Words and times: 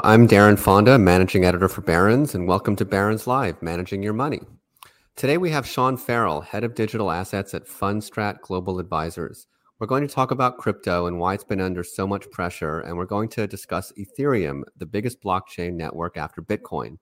I'm 0.00 0.26
Darren 0.26 0.58
Fonda, 0.58 0.98
managing 0.98 1.44
editor 1.44 1.68
for 1.68 1.82
Barron's, 1.82 2.34
and 2.34 2.48
welcome 2.48 2.74
to 2.76 2.84
Barron's 2.86 3.26
Live, 3.26 3.60
Managing 3.60 4.02
Your 4.02 4.14
Money. 4.14 4.40
Today 5.16 5.36
we 5.36 5.50
have 5.50 5.66
Sean 5.66 5.98
Farrell, 5.98 6.40
head 6.40 6.64
of 6.64 6.74
digital 6.74 7.10
assets 7.10 7.52
at 7.52 7.68
Fundstrat 7.68 8.40
Global 8.40 8.78
Advisors. 8.78 9.48
We're 9.78 9.86
going 9.86 10.08
to 10.08 10.12
talk 10.12 10.30
about 10.30 10.56
crypto 10.56 11.08
and 11.08 11.18
why 11.18 11.34
it's 11.34 11.44
been 11.44 11.60
under 11.60 11.84
so 11.84 12.06
much 12.06 12.30
pressure, 12.30 12.80
and 12.80 12.96
we're 12.96 13.04
going 13.04 13.28
to 13.30 13.46
discuss 13.46 13.92
Ethereum, 13.98 14.62
the 14.78 14.86
biggest 14.86 15.22
blockchain 15.22 15.74
network 15.74 16.16
after 16.16 16.40
Bitcoin. 16.40 16.96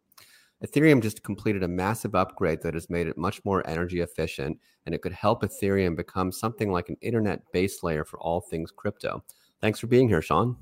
Ethereum 0.66 1.00
just 1.00 1.22
completed 1.22 1.62
a 1.62 1.68
massive 1.68 2.16
upgrade 2.16 2.60
that 2.62 2.74
has 2.74 2.90
made 2.90 3.06
it 3.06 3.16
much 3.16 3.40
more 3.44 3.64
energy 3.68 4.00
efficient, 4.00 4.58
and 4.86 4.96
it 4.96 5.00
could 5.00 5.12
help 5.12 5.44
Ethereum 5.44 5.94
become 5.94 6.32
something 6.32 6.72
like 6.72 6.88
an 6.88 6.96
internet 7.02 7.40
base 7.52 7.84
layer 7.84 8.04
for 8.04 8.18
all 8.18 8.40
things 8.40 8.72
crypto. 8.72 9.22
Thanks 9.60 9.78
for 9.78 9.86
being 9.86 10.08
here, 10.08 10.22
Sean. 10.22 10.56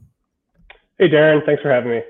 Hey, 0.98 1.08
Darren. 1.08 1.42
Thanks 1.46 1.62
for 1.62 1.70
having 1.70 1.90
me. 1.92 2.02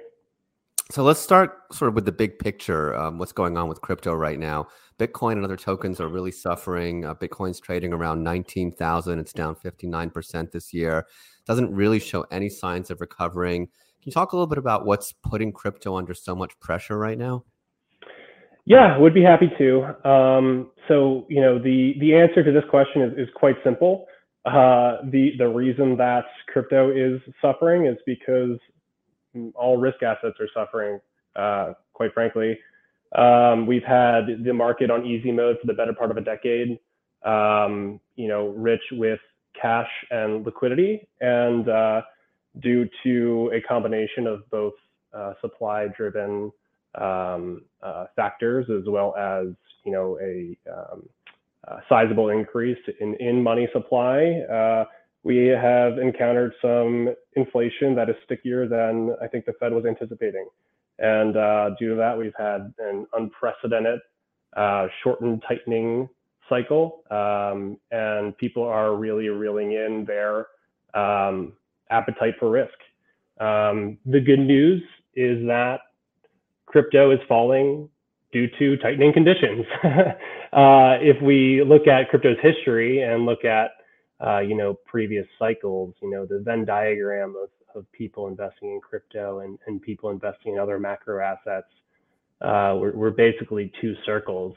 So 0.91 1.02
let's 1.02 1.20
start 1.20 1.65
sort 1.70 1.91
of 1.91 1.95
with 1.95 2.06
the 2.06 2.12
big 2.12 2.39
picture. 2.39 2.97
Um, 2.97 3.19
what's 3.19 3.33
going 3.33 3.58
on 3.58 3.69
with 3.69 3.83
crypto 3.83 4.14
right 4.14 4.39
now? 4.39 4.69
Bitcoin 4.98 5.33
and 5.33 5.45
other 5.45 5.56
tokens 5.56 6.00
are 6.00 6.08
really 6.08 6.33
suffering. 6.33 7.05
Uh, 7.05 7.14
Bitcoin's 7.14 7.61
trading 7.61 7.92
around 7.92 8.25
19,000. 8.25 9.19
It's 9.19 9.34
down 9.34 9.55
59% 9.55 10.50
this 10.50 10.72
year. 10.72 11.06
Doesn't 11.47 11.75
really 11.75 11.98
show 11.98 12.25
any 12.30 12.48
signs 12.48 12.91
of 12.91 13.03
recovering. 13.03 13.67
Can 13.67 14.06
you 14.06 14.12
talk 14.12 14.33
a 14.33 14.36
little 14.36 14.47
bit 14.47 14.56
about 14.56 14.86
what's 14.86 15.12
putting 15.12 15.53
crypto 15.53 15.95
under 15.95 16.14
so 16.14 16.34
much 16.34 16.58
pressure 16.58 16.97
right 16.97 17.19
now? 17.19 17.45
Yeah, 18.64 18.97
would 18.97 19.14
be 19.14 19.23
happy 19.23 19.50
to. 19.58 20.08
Um, 20.08 20.70
so, 20.89 21.27
you 21.28 21.42
know, 21.42 21.58
the 21.58 21.97
the 22.00 22.14
answer 22.14 22.42
to 22.42 22.52
this 22.52 22.64
question 22.70 23.02
is, 23.02 23.12
is 23.19 23.28
quite 23.34 23.56
simple. 23.62 24.06
Uh, 24.47 24.98
the 25.11 25.33
the 25.36 25.48
reason 25.48 25.98
that 25.98 26.25
crypto 26.47 26.91
is 26.91 27.20
suffering 27.42 27.86
is 27.86 27.97
because 28.06 28.58
all 29.55 29.77
risk 29.77 30.03
assets 30.03 30.36
are 30.41 30.48
suffering, 30.55 31.00
uh, 31.36 31.72
quite 31.92 32.12
frankly. 32.12 32.58
Um, 33.17 33.67
we've 33.67 33.84
had 33.84 34.45
the 34.45 34.53
market 34.53 34.91
on 34.91 35.06
easy 35.06 35.33
mode 35.33 35.56
for 35.61 35.67
the 35.67 35.72
better 35.72 35.95
part 35.95 36.11
of 36.11 36.17
a 36.17 36.20
decade, 36.20 36.78
um, 37.25 38.00
you 38.17 38.28
know, 38.28 38.48
rich 38.48 38.83
with 38.92 39.20
cash 39.61 39.91
and 40.11 40.45
liquidity, 40.45 41.08
and 41.20 41.69
uh, 41.69 42.03
due 42.61 42.89
to 43.03 43.50
a 43.55 43.61
combination 43.62 44.27
of 44.27 44.48
both 44.50 44.75
uh, 45.12 45.33
supply-driven 45.41 46.52
um, 47.00 47.62
uh, 47.83 48.06
factors 48.14 48.67
as 48.70 48.84
well 48.86 49.14
as, 49.17 49.47
you 49.84 49.92
know, 49.92 50.19
a, 50.20 50.56
um, 50.70 51.08
a 51.64 51.77
sizable 51.89 52.28
increase 52.28 52.78
in, 53.00 53.14
in 53.14 53.42
money 53.42 53.69
supply, 53.73 54.41
uh, 54.52 54.84
we 55.29 55.48
have 55.48 55.98
encountered 55.98 56.55
some 56.62 57.15
inflation 57.37 57.95
that 57.95 58.09
is 58.09 58.17
stickier 58.25 58.67
than 58.67 59.15
I 59.23 59.27
think 59.27 59.45
the 59.45 59.53
Fed 59.61 59.75
was 59.75 59.85
anticipating. 59.85 60.48
And 60.98 61.37
uh, 61.37 61.70
due 61.79 61.91
to 61.91 61.97
that, 61.97 62.17
we've 62.17 62.33
had 62.39 62.73
an 62.79 63.07
unprecedented 63.12 64.01
uh, 64.57 64.87
shortened 65.05 65.43
tightening 65.47 66.08
cycle. 66.48 67.02
Um, 67.11 67.77
and 67.91 68.39
people 68.39 68.63
are 68.63 68.97
really 68.97 69.29
reeling 69.29 69.73
in 69.73 70.07
their 70.07 70.47
um, 70.95 71.52
appetite 71.91 72.36
for 72.41 72.48
risk. 72.48 72.73
Um, 73.39 73.98
the 74.07 74.20
good 74.20 74.41
news 74.41 74.83
is 75.14 75.47
that 75.47 75.81
crypto 76.64 77.11
is 77.11 77.19
falling 77.29 77.91
due 78.33 78.48
to 78.58 78.79
tightening 78.79 79.13
conditions. 79.13 79.67
uh, 79.85 80.97
if 81.02 81.20
we 81.23 81.63
look 81.67 81.86
at 81.86 82.08
crypto's 82.08 82.39
history 82.42 83.02
and 83.02 83.27
look 83.27 83.45
at 83.45 83.73
uh, 84.24 84.40
you 84.40 84.56
know, 84.56 84.74
previous 84.86 85.27
cycles, 85.39 85.95
you 86.02 86.11
know, 86.11 86.27
the 86.27 86.40
Venn 86.40 86.64
diagram 86.64 87.34
of, 87.40 87.51
of 87.74 87.90
people 87.92 88.27
investing 88.27 88.73
in 88.73 88.80
crypto 88.80 89.40
and, 89.40 89.58
and 89.67 89.80
people 89.80 90.11
investing 90.11 90.55
in 90.55 90.58
other 90.58 90.79
macro 90.79 91.23
assets, 91.23 91.68
uh, 92.40 92.77
we're, 92.77 92.92
we're 92.92 93.11
basically 93.11 93.73
two 93.80 93.95
circles. 94.05 94.55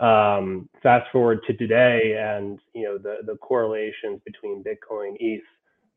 Um, 0.00 0.68
fast 0.82 1.10
forward 1.12 1.40
to 1.46 1.52
today 1.52 2.16
and, 2.18 2.58
you 2.74 2.84
know, 2.84 2.98
the, 2.98 3.18
the 3.26 3.36
correlations 3.36 4.20
between 4.24 4.64
Bitcoin, 4.64 5.16
ETH, 5.20 5.42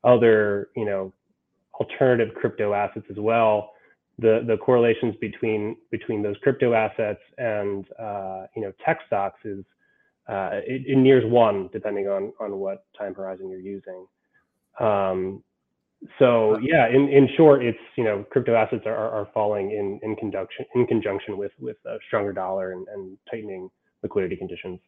other, 0.04 0.70
you 0.76 0.86
know, 0.86 1.14
alternative 1.74 2.36
crypto 2.36 2.74
assets 2.74 3.06
as 3.10 3.18
well. 3.18 3.72
The, 4.20 4.44
the 4.46 4.58
correlations 4.58 5.16
between 5.20 5.76
between 5.90 6.22
those 6.22 6.36
crypto 6.44 6.74
assets 6.74 7.22
and 7.40 7.86
uh, 8.00 8.46
you 8.56 8.62
know 8.62 8.72
tech 8.86 9.00
stocks 9.08 9.40
is 9.44 9.66
uh, 10.28 10.62
it, 10.66 10.98
nears 10.98 11.24
one 11.26 11.70
depending 11.74 12.08
on 12.08 12.34
on 12.40 12.58
what 12.58 12.86
time 12.98 13.14
horizon 13.14 13.50
you're 13.50 13.60
using. 13.60 14.06
Um, 14.80 15.44
so 16.20 16.58
yeah, 16.62 16.88
in, 16.90 17.08
in 17.10 17.30
short, 17.38 17.64
it's 17.64 17.78
you 17.96 18.04
know 18.04 18.26
crypto 18.30 18.56
assets 18.56 18.84
are, 18.86 18.96
are 18.96 19.28
falling 19.34 19.72
in 19.72 20.00
in 20.04 20.16
conjunction 20.16 20.66
in 20.76 20.86
conjunction 20.88 21.38
with 21.38 21.52
with 21.60 21.78
a 21.86 21.98
stronger 22.08 22.34
dollar 22.34 22.72
and, 22.74 22.88
and 22.94 23.18
tightening 23.30 23.70
liquidity 24.02 24.36
conditions. 24.36 24.80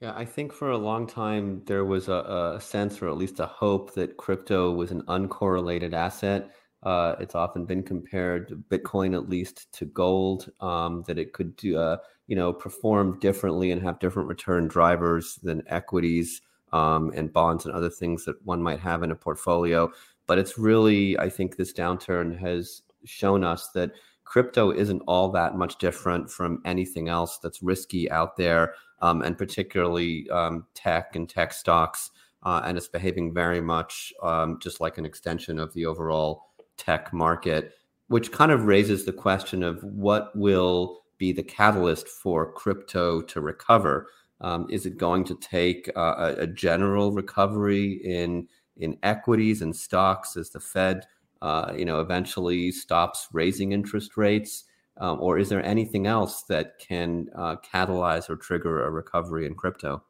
Yeah, 0.00 0.12
I 0.14 0.24
think 0.24 0.52
for 0.52 0.70
a 0.70 0.76
long 0.76 1.06
time 1.06 1.62
there 1.66 1.84
was 1.84 2.08
a, 2.08 2.56
a 2.56 2.60
sense, 2.60 3.00
or 3.00 3.08
at 3.08 3.16
least 3.16 3.40
a 3.40 3.46
hope, 3.46 3.94
that 3.94 4.16
crypto 4.16 4.72
was 4.72 4.90
an 4.90 5.02
uncorrelated 5.02 5.94
asset. 5.94 6.50
Uh, 6.86 7.16
it's 7.18 7.34
often 7.34 7.64
been 7.64 7.82
compared, 7.82 8.62
Bitcoin 8.70 9.12
at 9.12 9.28
least, 9.28 9.72
to 9.72 9.84
gold. 9.86 10.52
Um, 10.60 11.02
that 11.08 11.18
it 11.18 11.32
could 11.32 11.56
do, 11.56 11.76
uh, 11.76 11.96
you 12.28 12.36
know, 12.36 12.52
perform 12.52 13.18
differently 13.18 13.72
and 13.72 13.82
have 13.82 13.98
different 13.98 14.28
return 14.28 14.68
drivers 14.68 15.34
than 15.42 15.64
equities 15.66 16.42
um, 16.72 17.12
and 17.16 17.32
bonds 17.32 17.66
and 17.66 17.74
other 17.74 17.90
things 17.90 18.24
that 18.24 18.36
one 18.46 18.62
might 18.62 18.78
have 18.78 19.02
in 19.02 19.10
a 19.10 19.16
portfolio. 19.16 19.90
But 20.28 20.38
it's 20.38 20.58
really, 20.58 21.18
I 21.18 21.28
think, 21.28 21.56
this 21.56 21.72
downturn 21.72 22.38
has 22.38 22.82
shown 23.04 23.42
us 23.42 23.70
that 23.70 23.90
crypto 24.22 24.70
isn't 24.70 25.02
all 25.08 25.28
that 25.30 25.56
much 25.56 25.78
different 25.78 26.30
from 26.30 26.62
anything 26.64 27.08
else 27.08 27.38
that's 27.38 27.64
risky 27.64 28.08
out 28.12 28.36
there, 28.36 28.74
um, 29.02 29.22
and 29.22 29.36
particularly 29.36 30.30
um, 30.30 30.64
tech 30.74 31.16
and 31.16 31.28
tech 31.28 31.52
stocks. 31.52 32.12
Uh, 32.44 32.62
and 32.64 32.76
it's 32.78 32.86
behaving 32.86 33.34
very 33.34 33.60
much 33.60 34.12
um, 34.22 34.60
just 34.60 34.80
like 34.80 34.98
an 34.98 35.04
extension 35.04 35.58
of 35.58 35.74
the 35.74 35.84
overall 35.84 36.45
tech 36.76 37.12
market, 37.12 37.72
which 38.08 38.32
kind 38.32 38.52
of 38.52 38.66
raises 38.66 39.04
the 39.04 39.12
question 39.12 39.62
of 39.62 39.82
what 39.82 40.34
will 40.36 41.02
be 41.18 41.32
the 41.32 41.42
catalyst 41.42 42.08
for 42.08 42.52
crypto 42.52 43.20
to 43.22 43.40
recover. 43.40 44.08
Um, 44.40 44.66
is 44.70 44.84
it 44.86 44.98
going 44.98 45.24
to 45.24 45.34
take 45.36 45.90
uh, 45.96 46.34
a, 46.36 46.42
a, 46.42 46.46
general 46.46 47.12
recovery 47.12 48.00
in 48.04 48.48
in 48.76 48.98
equities 49.02 49.62
and 49.62 49.74
stocks 49.74 50.36
as 50.36 50.50
the 50.50 50.60
Fed, 50.60 51.06
uh, 51.40 51.72
you 51.74 51.86
know, 51.86 52.00
eventually 52.00 52.70
stops 52.70 53.28
raising 53.32 53.72
interest 53.72 54.18
rates, 54.18 54.64
um, 54.98 55.18
or 55.20 55.38
is 55.38 55.48
there 55.48 55.64
anything 55.64 56.06
else 56.06 56.42
that 56.44 56.78
can 56.78 57.28
uh, 57.34 57.56
catalyze 57.56 58.28
or 58.28 58.36
trigger 58.36 58.84
a 58.84 58.90
recovery 58.90 59.46
in 59.46 59.54
crypto? 59.54 60.02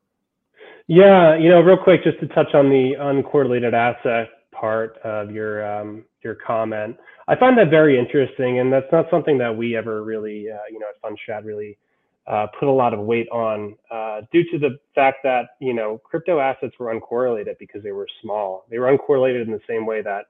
Yeah, 0.89 1.37
you 1.37 1.49
know, 1.49 1.61
real 1.61 1.77
quick, 1.77 2.03
just 2.03 2.19
to 2.21 2.27
touch 2.29 2.55
on 2.55 2.69
the 2.69 2.95
uncorrelated 2.99 3.73
asset 3.73 4.29
part 4.59 4.99
of 5.05 5.31
your 5.31 5.65
um, 5.67 6.05
your 6.23 6.35
comment. 6.35 6.97
I 7.29 7.37
find 7.37 7.57
that 7.59 7.71
very 7.71 7.99
interesting, 7.99 8.61
and 8.61 8.73
that's 8.73 8.91
not 8.93 9.07
something 9.11 9.39
that 9.39 9.57
we 9.57 9.77
ever 9.77 10.03
really, 10.03 10.47
uh, 10.51 10.59
you 10.71 10.79
know, 10.79 10.87
at 10.89 11.01
Fundstrat 11.03 11.45
really 11.45 11.79
uh, 12.27 12.47
put 12.59 12.69
a 12.69 12.73
lot 12.73 12.93
of 12.93 13.01
weight 13.01 13.29
on, 13.31 13.77
uh, 13.91 14.23
due 14.33 14.43
to 14.51 14.59
the 14.59 14.79
fact 14.95 15.19
that 15.23 15.51
you 15.61 15.75
know 15.75 16.01
crypto 16.05 16.41
assets 16.41 16.75
were 16.79 16.95
uncorrelated 16.95 17.59
because 17.59 17.83
they 17.83 17.93
were 17.93 18.09
small. 18.23 18.65
They 18.71 18.79
were 18.79 18.97
uncorrelated 18.97 19.45
in 19.45 19.53
the 19.53 19.61
same 19.69 19.87
way 19.87 20.03
that 20.03 20.27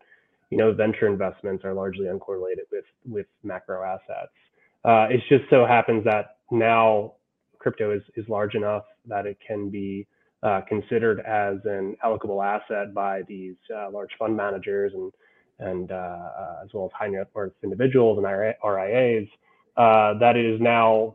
you 0.50 0.59
know 0.59 0.73
venture 0.73 1.06
investments 1.06 1.65
are 1.65 1.75
largely 1.75 2.06
uncorrelated 2.06 2.67
with 2.71 2.85
with 3.09 3.27
macro 3.43 3.83
assets. 3.83 4.33
Uh, 4.85 5.09
it 5.11 5.21
just 5.29 5.49
so 5.50 5.67
happens 5.67 6.05
that 6.05 6.37
now 6.50 7.12
crypto 7.59 7.93
is 7.95 8.03
is 8.17 8.29
large 8.29 8.55
enough 8.55 8.85
that 9.06 9.27
it 9.27 9.39
can 9.47 9.71
be 9.71 10.06
uh, 10.47 10.61
considered 10.69 11.19
as 11.21 11.57
an 11.65 11.97
allocable 12.05 12.45
asset 12.45 12.95
by 12.95 13.23
these 13.23 13.57
uh, 13.75 13.91
large 13.91 14.11
fund 14.19 14.37
managers 14.37 14.93
and 14.95 15.13
and 15.59 15.91
uh, 15.91 15.95
uh 15.95 16.61
as 16.63 16.69
well 16.73 16.85
as 16.85 16.91
high 16.93 17.09
net 17.09 17.29
worth 17.35 17.53
individuals 17.65 18.19
and 18.19 18.27
RIAs, 18.27 19.27
uh, 19.77 20.17
that 20.19 20.37
is 20.37 20.61
now, 20.61 21.15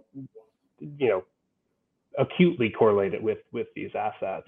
you 0.79 1.07
know, 1.07 1.23
acutely 2.17 2.69
correlated 2.69 3.23
with 3.23 3.37
with 3.53 3.67
these 3.75 3.91
assets. 3.95 4.47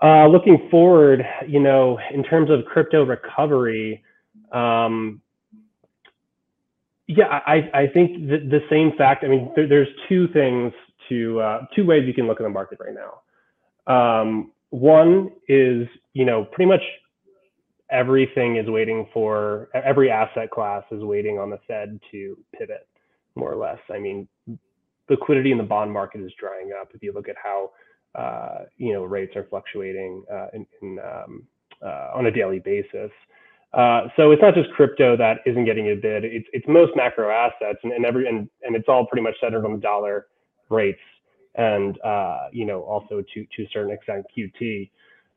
Uh, 0.00 0.26
looking 0.28 0.68
forward, 0.70 1.22
you 1.46 1.60
know, 1.60 1.98
in 2.14 2.22
terms 2.22 2.48
of 2.50 2.64
crypto 2.64 3.04
recovery, 3.04 4.02
Um, 4.52 5.20
yeah, 7.08 7.40
I, 7.54 7.70
I 7.72 7.86
think 7.88 8.28
the, 8.28 8.38
the 8.38 8.60
same 8.70 8.92
fact. 8.96 9.24
I 9.24 9.28
mean, 9.28 9.50
there, 9.56 9.66
there's 9.66 9.88
two 10.08 10.28
things 10.28 10.72
to 11.08 11.42
two 11.74 11.84
ways 11.84 12.04
you 12.06 12.14
can 12.14 12.26
look 12.26 12.38
at 12.40 12.44
the 12.44 12.50
market 12.50 12.78
right 12.80 12.94
now. 12.94 13.22
Um, 13.88 14.52
one 14.70 15.30
is, 15.48 15.88
you 16.12 16.24
know, 16.24 16.44
pretty 16.44 16.68
much 16.68 16.82
everything 17.90 18.56
is 18.56 18.68
waiting 18.68 19.08
for 19.12 19.68
every 19.74 20.10
asset 20.10 20.50
class 20.50 20.82
is 20.90 21.02
waiting 21.02 21.38
on 21.38 21.50
the 21.50 21.58
Fed 21.66 21.98
to 22.10 22.36
pivot, 22.56 22.86
more 23.34 23.52
or 23.52 23.56
less. 23.56 23.78
I 23.90 23.98
mean, 23.98 24.28
liquidity 25.08 25.52
in 25.52 25.58
the 25.58 25.64
bond 25.64 25.92
market 25.92 26.20
is 26.20 26.32
drying 26.38 26.70
up. 26.78 26.90
If 26.94 27.02
you 27.02 27.12
look 27.12 27.28
at 27.28 27.36
how 27.42 27.70
uh, 28.14 28.64
you 28.76 28.92
know 28.92 29.04
rates 29.04 29.36
are 29.36 29.46
fluctuating 29.48 30.24
uh, 30.32 30.46
in, 30.52 30.66
in, 30.82 30.98
um, 30.98 31.42
uh, 31.84 32.10
on 32.14 32.26
a 32.26 32.30
daily 32.30 32.58
basis. 32.58 33.10
Uh, 33.74 34.08
so 34.16 34.30
it's 34.30 34.40
not 34.40 34.54
just 34.54 34.70
crypto 34.70 35.14
that 35.16 35.38
isn't 35.44 35.66
getting 35.66 35.90
a 35.90 35.94
bid. 35.94 36.24
It's 36.24 36.48
it's 36.52 36.66
most 36.66 36.92
macro 36.96 37.30
assets, 37.30 37.78
and, 37.82 37.92
and 37.92 38.04
every 38.04 38.26
and, 38.26 38.48
and 38.62 38.74
it's 38.74 38.88
all 38.88 39.06
pretty 39.06 39.22
much 39.22 39.34
centered 39.40 39.64
on 39.64 39.72
the 39.72 39.78
dollar 39.78 40.26
rates, 40.70 41.00
and 41.58 42.00
uh, 42.02 42.46
you 42.52 42.64
know 42.64 42.80
also 42.82 43.22
to 43.34 43.46
to 43.56 43.62
a 43.64 43.68
certain 43.72 43.92
extent 43.92 44.24
QT, 44.36 44.90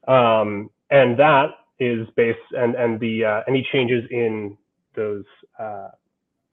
um, 0.08 0.70
and 0.90 1.20
that 1.20 1.48
is 1.80 2.08
based 2.16 2.40
and 2.52 2.76
and 2.76 3.00
the 3.00 3.26
uh, 3.26 3.42
any 3.48 3.68
changes 3.74 4.04
in 4.12 4.58
those 4.96 5.26
uh, 5.60 5.90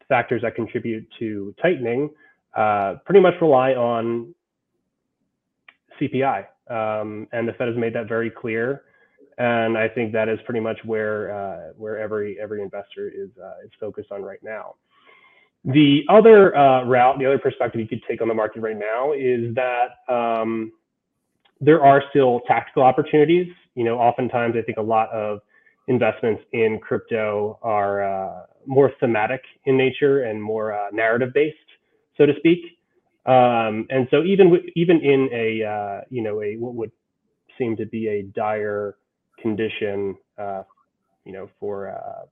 factors 0.08 0.42
that 0.42 0.56
contribute 0.56 1.06
to 1.18 1.54
tightening 1.62 2.10
uh, 2.56 2.94
pretty 3.04 3.20
much 3.20 3.34
rely 3.40 3.72
on 3.72 4.34
CPI, 6.00 6.46
um, 6.70 7.28
and 7.32 7.46
the 7.46 7.52
Fed 7.52 7.68
has 7.68 7.76
made 7.76 7.94
that 7.94 8.08
very 8.08 8.30
clear. 8.30 8.82
And 9.36 9.78
I 9.78 9.88
think 9.88 10.12
that 10.14 10.28
is 10.28 10.38
pretty 10.46 10.60
much 10.60 10.78
where 10.84 11.32
uh, 11.32 11.72
where 11.76 11.98
every 11.98 12.38
every 12.40 12.62
investor 12.62 13.08
is 13.08 13.28
uh, 13.40 13.64
is 13.64 13.70
focused 13.78 14.10
on 14.10 14.22
right 14.22 14.42
now. 14.42 14.74
The 15.64 16.02
other 16.08 16.56
uh, 16.56 16.84
route, 16.84 17.18
the 17.18 17.26
other 17.26 17.38
perspective 17.38 17.80
you 17.80 17.88
could 17.88 18.02
take 18.08 18.22
on 18.22 18.28
the 18.28 18.34
market 18.34 18.60
right 18.60 18.78
now 18.78 19.12
is 19.12 19.54
that 19.54 20.12
um, 20.12 20.72
there 21.60 21.82
are 21.84 22.02
still 22.10 22.40
tactical 22.46 22.82
opportunities. 22.82 23.48
You 23.74 23.84
know, 23.84 23.98
oftentimes 23.98 24.54
I 24.56 24.62
think 24.62 24.78
a 24.78 24.82
lot 24.82 25.10
of 25.10 25.40
investments 25.88 26.42
in 26.52 26.78
crypto 26.78 27.58
are 27.62 28.02
uh, 28.02 28.46
more 28.66 28.92
thematic 29.00 29.42
in 29.64 29.76
nature 29.76 30.22
and 30.22 30.42
more 30.42 30.72
uh, 30.72 30.88
narrative 30.92 31.30
based, 31.34 31.56
so 32.16 32.26
to 32.26 32.32
speak. 32.38 32.60
Um, 33.26 33.86
and 33.90 34.08
so 34.10 34.22
even 34.22 34.58
even 34.74 35.00
in 35.02 35.28
a 35.32 35.64
uh, 35.64 36.00
you 36.08 36.22
know 36.22 36.40
a 36.42 36.56
what 36.56 36.74
would 36.74 36.92
seem 37.58 37.76
to 37.76 37.84
be 37.86 38.08
a 38.08 38.22
dire 38.22 38.96
condition, 39.40 40.16
uh, 40.38 40.62
you 41.24 41.32
know, 41.32 41.50
for 41.60 41.90
uh, 41.90 42.24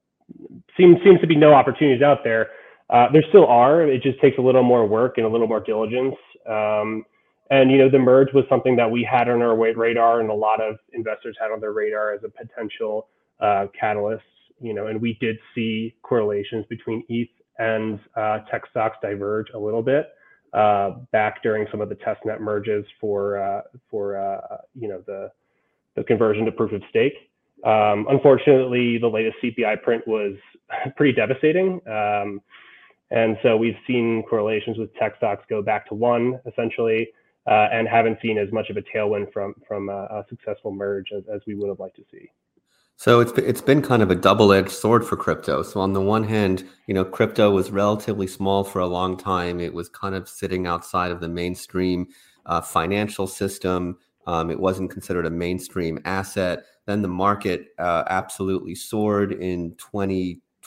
seems 0.76 0.96
seems 1.04 1.20
to 1.20 1.26
be 1.26 1.36
no 1.36 1.52
opportunities 1.52 2.02
out 2.02 2.24
there. 2.24 2.50
Uh, 2.88 3.10
there 3.12 3.24
still 3.28 3.46
are. 3.46 3.82
It 3.82 4.02
just 4.02 4.20
takes 4.20 4.38
a 4.38 4.40
little 4.40 4.62
more 4.62 4.86
work 4.86 5.14
and 5.16 5.26
a 5.26 5.28
little 5.28 5.48
more 5.48 5.60
diligence. 5.60 6.14
Um, 6.48 7.04
and 7.50 7.70
you 7.70 7.78
know, 7.78 7.90
the 7.90 7.98
merge 7.98 8.32
was 8.32 8.44
something 8.48 8.76
that 8.76 8.90
we 8.90 9.04
had 9.04 9.28
on 9.28 9.42
our 9.42 9.56
radar, 9.56 10.20
and 10.20 10.30
a 10.30 10.34
lot 10.34 10.60
of 10.60 10.76
investors 10.92 11.36
had 11.40 11.50
on 11.52 11.60
their 11.60 11.72
radar 11.72 12.12
as 12.12 12.20
a 12.24 12.28
potential 12.28 13.08
uh, 13.40 13.66
catalyst. 13.78 14.24
You 14.60 14.74
know, 14.74 14.86
and 14.86 15.00
we 15.00 15.16
did 15.20 15.36
see 15.54 15.94
correlations 16.02 16.64
between 16.68 17.04
ETH 17.08 17.28
and 17.58 18.00
uh, 18.16 18.38
tech 18.50 18.62
stocks 18.70 18.96
diverge 19.02 19.48
a 19.54 19.58
little 19.58 19.82
bit 19.82 20.10
uh, 20.54 20.90
back 21.12 21.42
during 21.42 21.66
some 21.70 21.80
of 21.80 21.88
the 21.88 21.96
testnet 21.96 22.40
merges 22.40 22.84
for 23.00 23.38
uh, 23.38 23.62
for 23.90 24.14
you 24.74 24.88
know 24.88 25.02
the 25.06 25.30
the 25.96 26.04
conversion 26.04 26.44
to 26.44 26.52
proof 26.52 26.72
of 26.72 26.82
stake. 26.90 27.14
Um, 27.64 28.06
unfortunately, 28.10 28.98
the 28.98 29.08
latest 29.08 29.36
CPI 29.42 29.82
print 29.82 30.06
was 30.06 30.34
pretty 30.96 31.12
devastating. 31.12 31.80
Um, 31.88 32.40
and 33.10 33.36
so 33.42 33.56
we've 33.56 33.78
seen 33.86 34.22
correlations 34.28 34.78
with 34.78 34.94
tech 34.94 35.16
stocks 35.16 35.44
go 35.48 35.62
back 35.62 35.88
to 35.88 35.94
one 35.94 36.40
essentially, 36.46 37.08
uh, 37.46 37.68
and 37.72 37.86
haven't 37.88 38.18
seen 38.20 38.38
as 38.38 38.50
much 38.52 38.70
of 38.70 38.76
a 38.76 38.82
tailwind 38.82 39.32
from 39.32 39.54
from 39.66 39.88
a, 39.88 39.92
a 39.92 40.24
successful 40.28 40.72
merge 40.72 41.12
as, 41.16 41.22
as 41.32 41.40
we 41.46 41.54
would 41.54 41.68
have 41.68 41.78
liked 41.80 41.96
to 41.96 42.04
see. 42.10 42.30
So 42.96 43.20
it's 43.20 43.32
it's 43.32 43.60
been 43.60 43.82
kind 43.82 44.02
of 44.02 44.10
a 44.10 44.14
double-edged 44.14 44.70
sword 44.70 45.04
for 45.04 45.16
crypto. 45.16 45.62
So 45.62 45.80
on 45.80 45.92
the 45.92 46.00
one 46.00 46.24
hand, 46.24 46.64
you 46.86 46.94
know, 46.94 47.04
crypto 47.04 47.50
was 47.50 47.70
relatively 47.70 48.26
small 48.26 48.64
for 48.64 48.78
a 48.78 48.86
long 48.86 49.18
time. 49.18 49.60
It 49.60 49.74
was 49.74 49.90
kind 49.90 50.14
of 50.14 50.28
sitting 50.28 50.66
outside 50.66 51.10
of 51.10 51.20
the 51.20 51.28
mainstream 51.28 52.08
uh, 52.46 52.62
financial 52.62 53.26
system. 53.26 53.98
Um, 54.26 54.50
it 54.50 54.58
wasn't 54.58 54.90
considered 54.90 55.26
a 55.26 55.30
mainstream 55.30 56.00
asset. 56.06 56.64
Then 56.86 57.02
the 57.02 57.08
market 57.08 57.68
uh, 57.78 58.04
absolutely 58.08 58.74
soared 58.74 59.32
in 59.32 59.74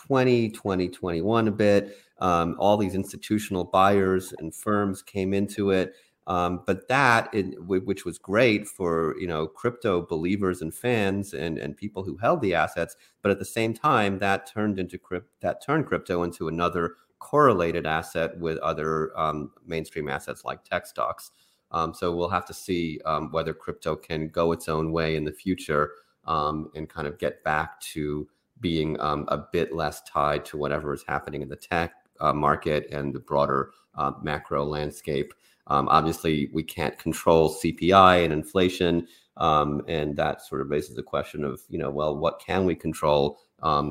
2020, 0.09 0.49
2021 0.49 1.47
a 1.47 1.51
bit. 1.51 1.97
Um, 2.19 2.55
all 2.57 2.77
these 2.77 2.95
institutional 2.95 3.63
buyers 3.63 4.33
and 4.39 4.53
firms 4.53 5.03
came 5.03 5.33
into 5.33 5.69
it. 5.69 5.93
Um, 6.25 6.63
but 6.65 6.87
that, 6.89 7.29
it, 7.33 7.55
which 7.63 8.05
was 8.05 8.17
great 8.17 8.67
for 8.67 9.15
you 9.19 9.27
know 9.27 9.47
crypto 9.47 10.01
believers 10.01 10.61
and 10.61 10.73
fans 10.73 11.33
and, 11.33 11.57
and 11.57 11.75
people 11.75 12.03
who 12.03 12.17
held 12.17 12.41
the 12.41 12.53
assets, 12.53 12.95
but 13.21 13.31
at 13.31 13.39
the 13.39 13.45
same 13.45 13.73
time, 13.73 14.19
that 14.19 14.45
turned 14.45 14.79
into 14.79 14.99
crypt 14.99 15.29
that 15.41 15.63
turned 15.63 15.87
crypto 15.87 16.21
into 16.23 16.47
another 16.47 16.95
correlated 17.17 17.87
asset 17.87 18.37
with 18.37 18.57
other 18.59 19.17
um, 19.17 19.51
mainstream 19.65 20.07
assets 20.07 20.45
like 20.45 20.63
tech 20.63 20.85
stocks. 20.85 21.31
Um, 21.71 21.93
so 21.93 22.15
we'll 22.15 22.29
have 22.29 22.45
to 22.45 22.53
see 22.53 22.99
um, 23.05 23.31
whether 23.31 23.53
crypto 23.53 23.95
can 23.95 24.27
go 24.29 24.51
its 24.51 24.67
own 24.69 24.91
way 24.91 25.15
in 25.15 25.23
the 25.23 25.31
future 25.31 25.91
um, 26.25 26.69
and 26.75 26.87
kind 26.87 27.07
of 27.07 27.17
get 27.17 27.43
back 27.43 27.79
to 27.81 28.27
being 28.61 28.99
um, 28.99 29.25
a 29.29 29.37
bit 29.37 29.73
less 29.73 30.01
tied 30.01 30.45
to 30.45 30.57
whatever 30.57 30.93
is 30.93 31.03
happening 31.07 31.41
in 31.41 31.49
the 31.49 31.55
tech 31.55 31.93
uh, 32.19 32.33
market 32.33 32.87
and 32.91 33.13
the 33.13 33.19
broader 33.19 33.71
uh, 33.95 34.11
macro 34.21 34.65
landscape. 34.65 35.33
Um, 35.67 35.87
obviously, 35.89 36.49
we 36.53 36.63
can't 36.63 36.97
control 36.97 37.53
CPI 37.53 38.23
and 38.23 38.33
inflation, 38.33 39.07
um, 39.37 39.83
and 39.87 40.15
that 40.17 40.41
sort 40.41 40.61
of 40.61 40.69
raises 40.69 40.95
the 40.95 41.03
question 41.03 41.43
of, 41.43 41.61
you 41.69 41.77
know, 41.77 41.91
well, 41.91 42.17
what 42.17 42.39
can 42.39 42.65
we 42.65 42.75
control 42.75 43.39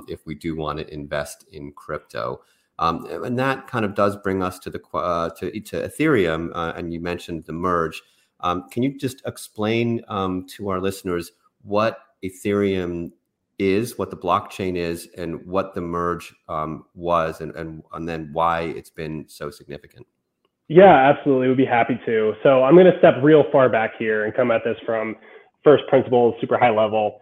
if 0.09 0.26
we 0.26 0.35
do 0.35 0.56
want 0.56 0.79
to 0.79 0.93
invest 0.93 1.44
in 1.53 1.73
crypto? 1.73 2.41
Um, 2.79 3.06
and 3.25 3.38
that 3.38 3.67
kind 3.67 3.85
of 3.85 3.94
does 3.94 4.17
bring 4.17 4.43
us 4.43 4.59
to 4.61 4.70
the 4.70 4.81
uh, 4.94 5.31
to, 5.31 5.50
to 5.61 5.88
Ethereum, 5.88 6.50
uh, 6.55 6.75
and 6.76 6.93
you 6.93 7.00
mentioned 7.00 7.44
the 7.44 7.53
merge. 7.53 8.03
Um, 8.41 8.69
can 8.70 8.85
you 8.85 8.97
just 8.97 9.20
explain 9.26 10.03
um, 10.09 10.47
to 10.50 10.69
our 10.69 10.81
listeners 10.81 11.32
what 11.62 11.99
Ethereum 12.25 13.11
is, 13.58 13.99
what 13.99 14.10
the 14.10 14.16
blockchain 14.16 14.76
is, 14.76 15.08
and 15.16 15.44
what 15.46 15.75
the 15.75 15.81
merge 15.81 16.34
um, 16.49 16.84
was, 16.94 17.40
and, 17.40 17.55
and 17.56 17.82
and 17.93 18.08
then 18.08 18.31
why 18.32 18.62
it's 18.62 18.91
been 18.91 19.24
so 19.29 19.50
significant? 19.50 20.06
Yeah, 20.69 20.94
absolutely. 20.94 21.48
We'd 21.48 21.56
be 21.56 21.65
happy 21.65 21.98
to. 22.05 22.34
So 22.43 22.62
I'm 22.62 22.74
going 22.74 22.91
to 22.93 22.98
step 22.98 23.15
real 23.22 23.44
far 23.50 23.69
back 23.69 23.93
here 23.98 24.27
and 24.27 24.34
come 24.34 24.50
at 24.50 24.62
this 24.65 24.77
from 24.84 25.17
first 25.65 25.84
principles, 25.88 26.34
super 26.41 26.58
high 26.58 26.70
level, 26.70 27.20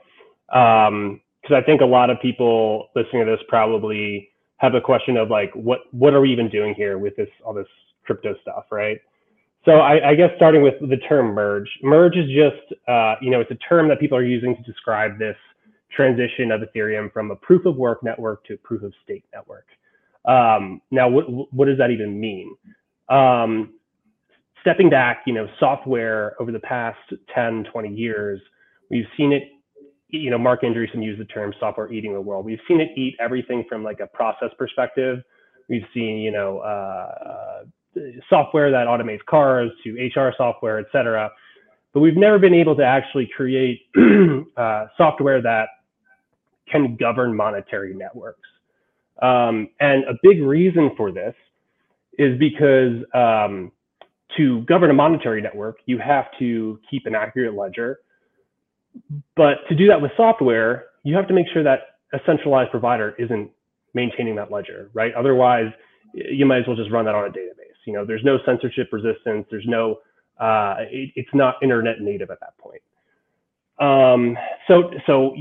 because 0.48 0.88
um, 0.88 1.20
I 1.54 1.62
think 1.62 1.80
a 1.80 1.86
lot 1.86 2.10
of 2.10 2.20
people 2.20 2.88
listening 2.96 3.24
to 3.24 3.30
this 3.30 3.40
probably 3.48 4.28
have 4.58 4.74
a 4.74 4.80
question 4.80 5.16
of 5.16 5.30
like, 5.30 5.52
what 5.54 5.80
what 5.92 6.12
are 6.12 6.20
we 6.20 6.32
even 6.32 6.48
doing 6.48 6.74
here 6.74 6.98
with 6.98 7.14
this 7.16 7.28
all 7.44 7.54
this 7.54 7.68
crypto 8.04 8.34
stuff, 8.42 8.64
right? 8.70 9.00
So 9.64 9.72
I, 9.72 10.10
I 10.10 10.14
guess 10.14 10.30
starting 10.36 10.62
with 10.62 10.74
the 10.80 10.96
term 11.08 11.34
merge. 11.34 11.68
Merge 11.82 12.16
is 12.16 12.26
just 12.26 12.80
uh, 12.88 13.14
you 13.20 13.30
know 13.30 13.40
it's 13.40 13.50
a 13.50 13.58
term 13.68 13.88
that 13.88 14.00
people 14.00 14.18
are 14.18 14.24
using 14.24 14.56
to 14.56 14.62
describe 14.62 15.18
this 15.18 15.36
transition 15.96 16.52
of 16.52 16.60
Ethereum 16.60 17.12
from 17.12 17.30
a 17.30 17.36
proof 17.36 17.64
of 17.66 17.76
work 17.76 18.02
network 18.04 18.44
to 18.44 18.54
a 18.54 18.58
proof 18.58 18.82
of 18.82 18.92
stake 19.02 19.24
network. 19.32 19.66
Um, 20.26 20.80
now, 20.90 21.08
what 21.08 21.52
what 21.52 21.66
does 21.66 21.78
that 21.78 21.90
even 21.90 22.20
mean? 22.20 22.54
Um, 23.08 23.74
stepping 24.60 24.90
back, 24.90 25.22
you 25.26 25.32
know, 25.32 25.48
software 25.58 26.34
over 26.40 26.52
the 26.52 26.60
past 26.60 26.98
10, 27.34 27.64
20 27.72 27.88
years, 27.94 28.40
we've 28.90 29.06
seen 29.16 29.32
it 29.32 29.44
you 30.08 30.30
know, 30.30 30.38
Marc 30.38 30.62
Andreessen 30.62 31.02
used 31.02 31.20
the 31.20 31.24
term 31.24 31.52
software 31.58 31.92
eating 31.92 32.12
the 32.12 32.20
world. 32.20 32.44
We've 32.44 32.60
seen 32.68 32.80
it 32.80 32.90
eat 32.96 33.16
everything 33.20 33.64
from 33.68 33.82
like 33.82 34.00
a 34.00 34.06
process 34.06 34.50
perspective. 34.56 35.22
We've 35.68 35.84
seen, 35.92 36.18
you 36.18 36.30
know, 36.30 36.58
uh, 36.58 37.64
software 38.28 38.70
that 38.70 38.86
automates 38.86 39.24
cars 39.28 39.70
to 39.84 40.10
HR 40.14 40.32
software, 40.36 40.78
et 40.78 40.86
cetera. 40.92 41.30
But 41.92 42.00
we've 42.00 42.16
never 42.16 42.38
been 42.38 42.54
able 42.54 42.76
to 42.76 42.84
actually 42.84 43.28
create 43.34 43.80
uh, 44.56 44.86
software 44.96 45.42
that 45.42 45.68
can 46.70 46.96
govern 46.96 47.34
monetary 47.34 47.94
networks. 47.94 48.48
Um, 49.22 49.68
and 49.80 50.04
a 50.04 50.14
big 50.22 50.42
reason 50.42 50.90
for 50.96 51.12
this 51.12 51.34
is 52.18 52.38
because 52.38 53.02
um, 53.14 53.72
to 54.36 54.62
govern 54.62 54.90
a 54.90 54.94
monetary 54.94 55.40
network, 55.40 55.78
you 55.86 55.98
have 55.98 56.26
to 56.38 56.78
keep 56.90 57.06
an 57.06 57.14
accurate 57.14 57.54
ledger 57.54 58.00
but 59.36 59.58
to 59.68 59.74
do 59.74 59.86
that 59.88 60.00
with 60.00 60.12
software, 60.16 60.86
you 61.04 61.16
have 61.16 61.28
to 61.28 61.34
make 61.34 61.46
sure 61.52 61.62
that 61.62 61.80
a 62.12 62.18
centralized 62.26 62.70
provider 62.70 63.14
isn't 63.18 63.50
maintaining 63.94 64.36
that 64.36 64.50
ledger, 64.50 64.90
right? 64.94 65.12
Otherwise, 65.14 65.72
you 66.14 66.46
might 66.46 66.58
as 66.58 66.66
well 66.66 66.76
just 66.76 66.90
run 66.90 67.04
that 67.04 67.14
on 67.14 67.26
a 67.26 67.30
database. 67.30 67.76
You 67.86 67.92
know, 67.92 68.04
there's 68.04 68.24
no 68.24 68.38
censorship 68.44 68.88
resistance. 68.92 69.46
There's 69.50 69.66
no, 69.66 69.96
uh, 70.40 70.76
it, 70.90 71.10
it's 71.14 71.30
not 71.34 71.56
internet 71.62 72.00
native 72.00 72.30
at 72.30 72.38
that 72.40 72.56
point. 72.58 72.82
Um, 73.78 74.36
so, 74.68 74.90
so 75.06 75.34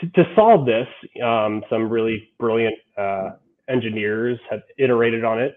to, 0.00 0.08
to, 0.10 0.24
solve 0.34 0.66
this, 0.66 0.86
um, 1.22 1.62
some 1.70 1.88
really 1.88 2.28
brilliant 2.38 2.74
uh, 2.98 3.30
engineers 3.68 4.38
have 4.50 4.62
iterated 4.78 5.24
on 5.24 5.40
it, 5.40 5.56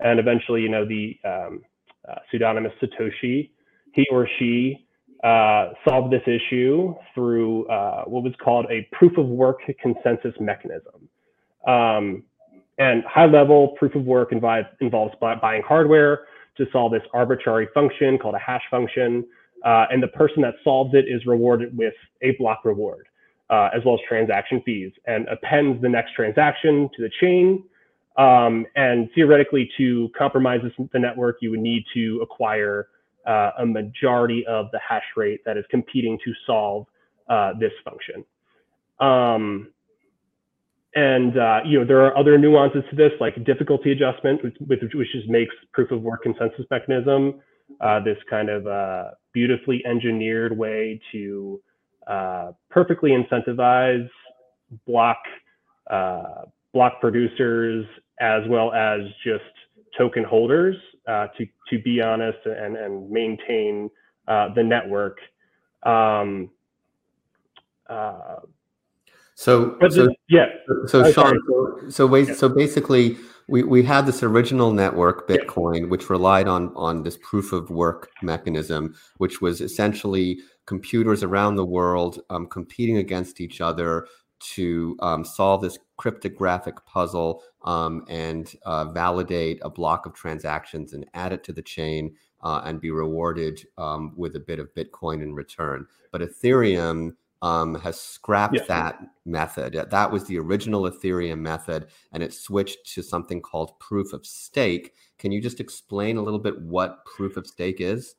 and 0.00 0.20
eventually, 0.20 0.62
you 0.62 0.68
know, 0.68 0.84
the 0.84 1.18
um, 1.24 1.62
uh, 2.08 2.16
pseudonymous 2.30 2.72
Satoshi, 2.82 3.50
he 3.92 4.06
or 4.10 4.28
she 4.38 4.86
uh, 5.24 5.70
solved 5.86 6.12
this 6.12 6.22
issue 6.26 6.94
through 7.14 7.66
uh, 7.66 8.04
what 8.04 8.22
was 8.22 8.32
called 8.42 8.66
a 8.70 8.88
proof 8.92 9.16
of 9.18 9.26
work 9.26 9.58
consensus 9.80 10.34
mechanism. 10.38 11.08
Um, 11.66 12.22
and 12.78 13.02
high 13.04 13.26
level 13.26 13.74
proof 13.78 13.94
of 13.96 14.04
work 14.04 14.30
involves, 14.30 14.68
involves 14.80 15.14
buying 15.20 15.62
hardware 15.66 16.26
to 16.56 16.66
solve 16.72 16.92
this 16.92 17.02
arbitrary 17.12 17.68
function 17.74 18.18
called 18.18 18.36
a 18.36 18.38
hash 18.38 18.62
function. 18.70 19.26
Uh, 19.64 19.86
and 19.90 20.00
the 20.00 20.08
person 20.08 20.40
that 20.42 20.54
solves 20.62 20.94
it 20.94 21.06
is 21.08 21.26
rewarded 21.26 21.76
with 21.76 21.94
a 22.22 22.30
block 22.38 22.64
reward, 22.64 23.08
uh, 23.50 23.70
as 23.74 23.84
well 23.84 23.94
as 23.94 24.00
transaction 24.08 24.62
fees, 24.64 24.92
and 25.06 25.26
appends 25.28 25.80
the 25.82 25.88
next 25.88 26.14
transaction 26.14 26.88
to 26.96 27.02
the 27.02 27.10
chain. 27.20 27.64
Um, 28.16 28.66
and 28.74 29.08
theoretically, 29.14 29.70
to 29.78 30.10
compromise 30.16 30.60
this, 30.62 30.72
the 30.92 30.98
network, 30.98 31.38
you 31.40 31.50
would 31.50 31.60
need 31.60 31.84
to 31.94 32.20
acquire 32.22 32.88
uh, 33.26 33.50
a 33.58 33.66
majority 33.66 34.44
of 34.46 34.70
the 34.72 34.80
hash 34.86 35.04
rate 35.16 35.40
that 35.44 35.56
is 35.56 35.64
competing 35.70 36.18
to 36.24 36.32
solve 36.46 36.86
uh, 37.28 37.52
this 37.58 37.72
function. 37.84 38.24
Um, 39.00 39.72
and 40.94 41.38
uh, 41.38 41.60
you 41.64 41.78
know 41.78 41.84
there 41.84 42.00
are 42.00 42.16
other 42.16 42.36
nuances 42.38 42.82
to 42.90 42.96
this, 42.96 43.12
like 43.20 43.44
difficulty 43.44 43.92
adjustment, 43.92 44.42
which, 44.42 44.56
which 44.94 45.12
just 45.12 45.28
makes 45.28 45.54
proof 45.72 45.90
of 45.90 46.02
work 46.02 46.22
consensus 46.22 46.64
mechanism 46.70 47.40
uh, 47.80 48.00
this 48.00 48.16
kind 48.28 48.48
of 48.48 48.66
uh, 48.66 49.10
beautifully 49.32 49.82
engineered 49.86 50.56
way 50.56 51.00
to 51.12 51.60
uh, 52.08 52.52
perfectly 52.70 53.10
incentivize 53.10 54.08
block 54.86 55.18
uh, 55.90 56.42
block 56.72 57.00
producers 57.00 57.86
as 58.20 58.42
well 58.48 58.72
as 58.72 59.00
just 59.24 59.44
token 59.96 60.24
holders 60.24 60.76
uh, 61.06 61.26
to 61.36 61.46
to 61.70 61.80
be 61.82 62.00
honest 62.00 62.38
and 62.44 62.76
and 62.76 63.10
maintain 63.10 63.90
the 64.26 64.62
network. 64.62 65.18
Um, 65.84 66.50
so, 69.38 69.78
so 69.88 70.08
yeah. 70.28 70.46
So, 70.86 71.12
Sean, 71.12 71.38
so 71.88 71.90
so, 71.90 72.14
yeah. 72.16 72.34
so 72.34 72.48
basically, 72.48 73.16
we, 73.46 73.62
we 73.62 73.84
had 73.84 74.04
this 74.04 74.24
original 74.24 74.72
network, 74.72 75.28
Bitcoin, 75.28 75.80
yeah. 75.82 75.86
which 75.86 76.10
relied 76.10 76.48
on 76.48 76.72
on 76.74 77.04
this 77.04 77.16
proof 77.22 77.52
of 77.52 77.70
work 77.70 78.10
mechanism, 78.20 78.96
which 79.18 79.40
was 79.40 79.60
essentially 79.60 80.40
computers 80.68 81.22
around 81.22 81.56
the 81.56 81.64
world 81.64 82.20
um, 82.28 82.46
competing 82.46 82.98
against 82.98 83.40
each 83.40 83.62
other 83.62 84.06
to 84.38 84.94
um, 85.00 85.24
solve 85.24 85.62
this 85.62 85.78
cryptographic 85.96 86.84
puzzle 86.84 87.42
um, 87.64 88.04
and 88.10 88.54
uh, 88.66 88.84
validate 88.84 89.58
a 89.62 89.70
block 89.70 90.04
of 90.04 90.12
transactions 90.12 90.92
and 90.92 91.06
add 91.14 91.32
it 91.32 91.42
to 91.42 91.54
the 91.54 91.62
chain 91.62 92.14
uh, 92.42 92.60
and 92.66 92.82
be 92.82 92.90
rewarded 92.90 93.66
um, 93.78 94.12
with 94.14 94.36
a 94.36 94.40
bit 94.40 94.58
of 94.58 94.72
Bitcoin 94.74 95.22
in 95.22 95.34
return. 95.34 95.86
But 96.12 96.20
Ethereum 96.20 97.16
um, 97.40 97.74
has 97.76 97.98
scrapped 97.98 98.56
yeah. 98.56 98.64
that 98.68 99.00
method. 99.24 99.72
That 99.90 100.12
was 100.12 100.24
the 100.24 100.38
original 100.38 100.82
Ethereum 100.82 101.38
method, 101.38 101.86
and 102.12 102.22
it 102.22 102.34
switched 102.34 102.92
to 102.92 103.02
something 103.02 103.40
called 103.40 103.78
proof 103.80 104.12
of 104.12 104.26
stake. 104.26 104.92
Can 105.18 105.32
you 105.32 105.40
just 105.40 105.60
explain 105.60 106.18
a 106.18 106.22
little 106.22 106.38
bit 106.38 106.60
what 106.60 107.06
proof 107.06 107.38
of 107.38 107.46
stake 107.46 107.80
is? 107.80 108.16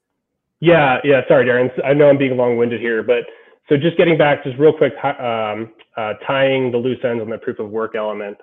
Yeah, 0.62 0.98
yeah. 1.04 1.22
Sorry, 1.28 1.46
Darren. 1.46 1.70
I 1.86 1.94
know 1.94 2.10
I'm 2.10 2.18
being 2.18 2.38
long-winded 2.38 2.82
here, 2.82 3.04
but 3.04 3.24
so 3.70 3.78
just 3.78 3.98
getting 3.98 4.18
back, 4.18 4.44
just 4.44 4.58
real 4.60 4.74
quick, 4.74 4.94
um, 5.04 5.74
uh, 5.98 6.13
tying 6.28 6.72
the 6.72 6.78
loose 6.78 7.00
ends 7.04 7.22
on 7.22 7.30
the 7.30 7.38
proof 7.38 7.60
of 7.60 7.70
work 7.70 7.96
element. 7.96 8.38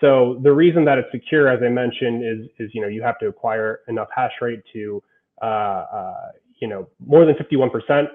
So 0.00 0.40
the 0.42 0.52
reason 0.52 0.84
that 0.86 0.98
it's 0.98 1.08
secure, 1.12 1.48
as 1.48 1.60
I 1.64 1.68
mentioned, 1.70 2.24
is 2.24 2.50
is 2.58 2.70
you 2.74 2.82
know 2.82 2.88
you 2.88 3.02
have 3.02 3.18
to 3.20 3.28
acquire 3.28 3.80
enough 3.88 4.08
hash 4.14 4.32
rate 4.42 4.62
to 4.74 5.02
uh, 5.42 5.46
uh, 5.46 6.14
you 6.60 6.68
know 6.68 6.88
more 7.06 7.24
than 7.26 7.36
51 7.36 7.70
percent 7.70 8.08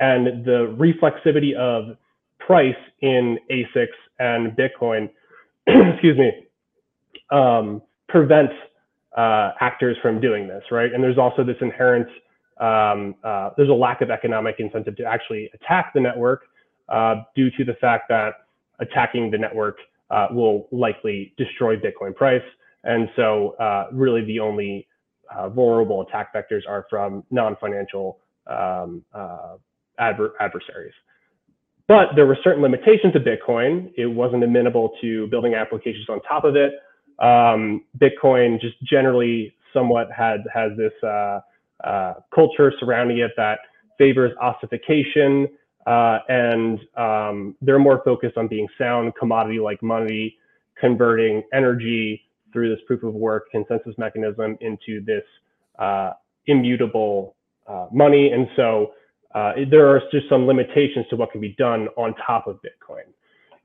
and 0.00 0.44
the 0.44 0.76
reflexivity 0.78 1.54
of 1.56 1.96
price 2.40 2.76
in 3.02 3.38
ASICs 3.50 3.88
and 4.18 4.52
Bitcoin, 4.56 5.10
excuse 5.66 6.18
me, 6.18 6.32
um, 7.30 7.82
prevents 8.08 8.54
uh, 9.16 9.52
actors 9.60 9.96
from 10.02 10.20
doing 10.20 10.48
this, 10.48 10.62
right? 10.70 10.92
And 10.92 11.02
there's 11.02 11.18
also 11.18 11.44
this 11.44 11.56
inherent, 11.60 12.08
um, 12.60 13.14
uh, 13.22 13.50
there's 13.56 13.68
a 13.68 13.72
lack 13.74 14.00
of 14.00 14.10
economic 14.10 14.56
incentive 14.58 14.96
to 14.96 15.04
actually 15.04 15.50
attack 15.54 15.92
the 15.94 16.00
network 16.00 16.42
uh, 16.88 17.16
due 17.34 17.50
to 17.52 17.64
the 17.64 17.74
fact 17.74 18.08
that 18.08 18.34
attacking 18.80 19.30
the 19.30 19.38
network 19.38 19.78
uh, 20.10 20.28
will 20.30 20.68
likely 20.72 21.34
destroy 21.36 21.76
Bitcoin 21.76 22.14
price. 22.14 22.42
And 22.84 23.08
so 23.16 23.50
uh, 23.60 23.88
really 23.92 24.24
the 24.24 24.40
only 24.40 24.86
uh, 25.34 25.48
vulnerable 25.48 26.02
attack 26.02 26.34
vectors 26.34 26.62
are 26.68 26.86
from 26.88 27.24
non-financial 27.30 28.18
um, 28.46 29.04
adver 29.98 30.32
adversaries. 30.40 30.94
But 31.86 32.08
there 32.16 32.26
were 32.26 32.38
certain 32.42 32.62
limitations 32.62 33.12
to 33.14 33.20
Bitcoin. 33.20 33.92
It 33.96 34.06
wasn't 34.06 34.44
amenable 34.44 34.92
to 35.00 35.26
building 35.28 35.54
applications 35.54 36.06
on 36.08 36.20
top 36.22 36.44
of 36.44 36.54
it. 36.56 36.72
Um, 37.18 37.84
Bitcoin 37.98 38.60
just 38.60 38.80
generally 38.82 39.54
somewhat 39.72 40.08
had 40.16 40.44
has 40.52 40.70
this 40.76 40.92
uh, 41.84 42.14
culture 42.34 42.72
surrounding 42.80 43.18
it 43.18 43.32
that 43.36 43.58
favors 43.98 44.32
ossification, 44.40 45.48
uh, 45.86 46.18
and 46.28 46.80
um, 46.96 47.56
they're 47.60 47.78
more 47.78 48.02
focused 48.04 48.36
on 48.36 48.48
being 48.48 48.68
sound 48.76 49.12
commodity-like 49.18 49.82
money, 49.82 50.36
converting 50.78 51.42
energy 51.52 52.22
through 52.52 52.68
this 52.68 52.80
proof 52.86 53.02
of 53.02 53.14
work 53.14 53.50
consensus 53.50 53.94
mechanism 53.98 54.56
into 54.60 55.04
this 55.04 55.24
uh, 55.78 56.12
immutable 56.46 57.36
uh, 57.66 57.86
money. 57.92 58.32
And 58.32 58.48
so 58.56 58.92
uh, 59.34 59.52
there 59.70 59.88
are 59.88 60.00
just 60.10 60.28
some 60.28 60.46
limitations 60.46 61.06
to 61.10 61.16
what 61.16 61.32
can 61.32 61.40
be 61.40 61.54
done 61.58 61.88
on 61.96 62.14
top 62.14 62.46
of 62.46 62.58
Bitcoin. 62.62 63.04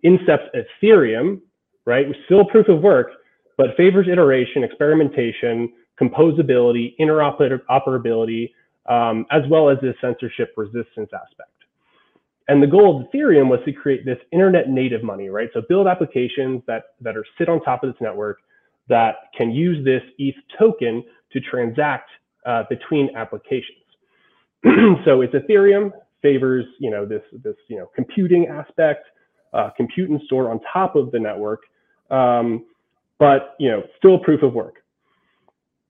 Incept's 0.03 0.50
Ethereum, 0.53 1.39
right, 1.86 2.05
still 2.25 2.46
proof 2.46 2.67
of 2.67 2.82
work, 2.82 3.12
but 3.58 3.67
favors 3.77 4.08
iteration, 4.12 4.63
experimentation, 4.63 5.72
composability, 6.00 6.96
interoperability, 7.00 8.52
um, 8.90 9.26
as 9.32 9.44
well 9.50 9.70
as 9.70 9.78
this 9.82 9.96
censorship 10.02 10.54
resistance 10.58 11.10
aspect. 11.14 11.50
And 12.48 12.62
the 12.62 12.68
goal 12.68 13.00
of 13.00 13.08
Ethereum 13.08 13.48
was 13.48 13.60
to 13.66 13.72
create 13.72 14.06
this 14.06 14.18
internet 14.32 14.70
native 14.70 15.04
money, 15.04 15.30
right? 15.30 15.50
So 15.54 15.62
build 15.70 15.88
applications 15.88 16.62
that, 16.68 16.84
that 17.02 17.16
are 17.16 17.26
sit 17.38 17.48
on 17.48 17.62
top 17.62 17.84
of 17.84 17.94
this 17.94 18.02
network 18.02 18.40
that 18.90 19.16
can 19.38 19.52
use 19.52 19.84
this 19.86 20.02
ETH 20.18 20.36
token 20.60 21.04
to 21.32 21.40
transact 21.40 22.10
uh, 22.46 22.64
between 22.70 23.16
applications. 23.16 23.78
so 25.06 25.22
it's 25.22 25.34
Ethereum 25.34 25.92
favors, 26.22 26.66
you 26.80 26.90
know, 26.90 27.06
this, 27.06 27.22
this, 27.44 27.56
you 27.70 27.78
know, 27.78 27.90
computing 27.96 28.48
aspect, 28.48 29.06
uh, 29.54 29.70
compute 29.78 30.10
and 30.10 30.22
store 30.26 30.50
on 30.52 30.60
top 30.72 30.96
of 30.96 31.12
the 31.12 31.20
network, 31.20 31.62
um, 32.12 32.66
but, 33.20 33.56
you 33.60 33.70
know, 33.70 33.84
still 33.98 34.20
proof 34.20 34.42
of 34.44 34.54
work. 34.54 34.83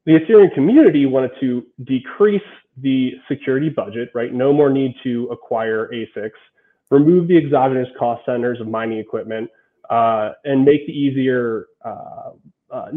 The 0.06 0.20
Ethereum 0.20 0.54
community 0.54 1.06
wanted 1.06 1.32
to 1.40 1.66
decrease 1.86 2.42
the 2.78 3.14
security 3.30 3.70
budget, 3.70 4.10
right? 4.14 4.34
No 4.34 4.52
more 4.52 4.70
need 4.70 4.96
to 5.04 5.28
acquire 5.32 5.90
ASICs, 5.94 6.32
remove 6.92 7.28
the 7.28 7.38
exogenous 7.38 7.88
cost 7.98 8.26
centers 8.26 8.60
of 8.60 8.68
mining 8.68 9.00
equipment, 9.00 9.50
uh, 9.90 10.32
and 10.44 10.66
make 10.66 10.86
the 10.88 10.94
easier, 10.94 11.68
uh, 11.86 12.32
uh, 12.72 12.90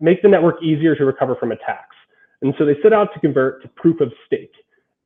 make 0.00 0.22
the 0.22 0.28
network 0.28 0.62
easier 0.62 0.94
to 0.94 1.04
recover 1.04 1.34
from 1.36 1.52
attacks. 1.52 1.96
And 2.42 2.54
so 2.58 2.64
they 2.64 2.76
set 2.82 2.92
out 2.92 3.12
to 3.12 3.20
convert 3.20 3.62
to 3.62 3.68
proof 3.68 4.00
of 4.00 4.12
stake. 4.26 4.54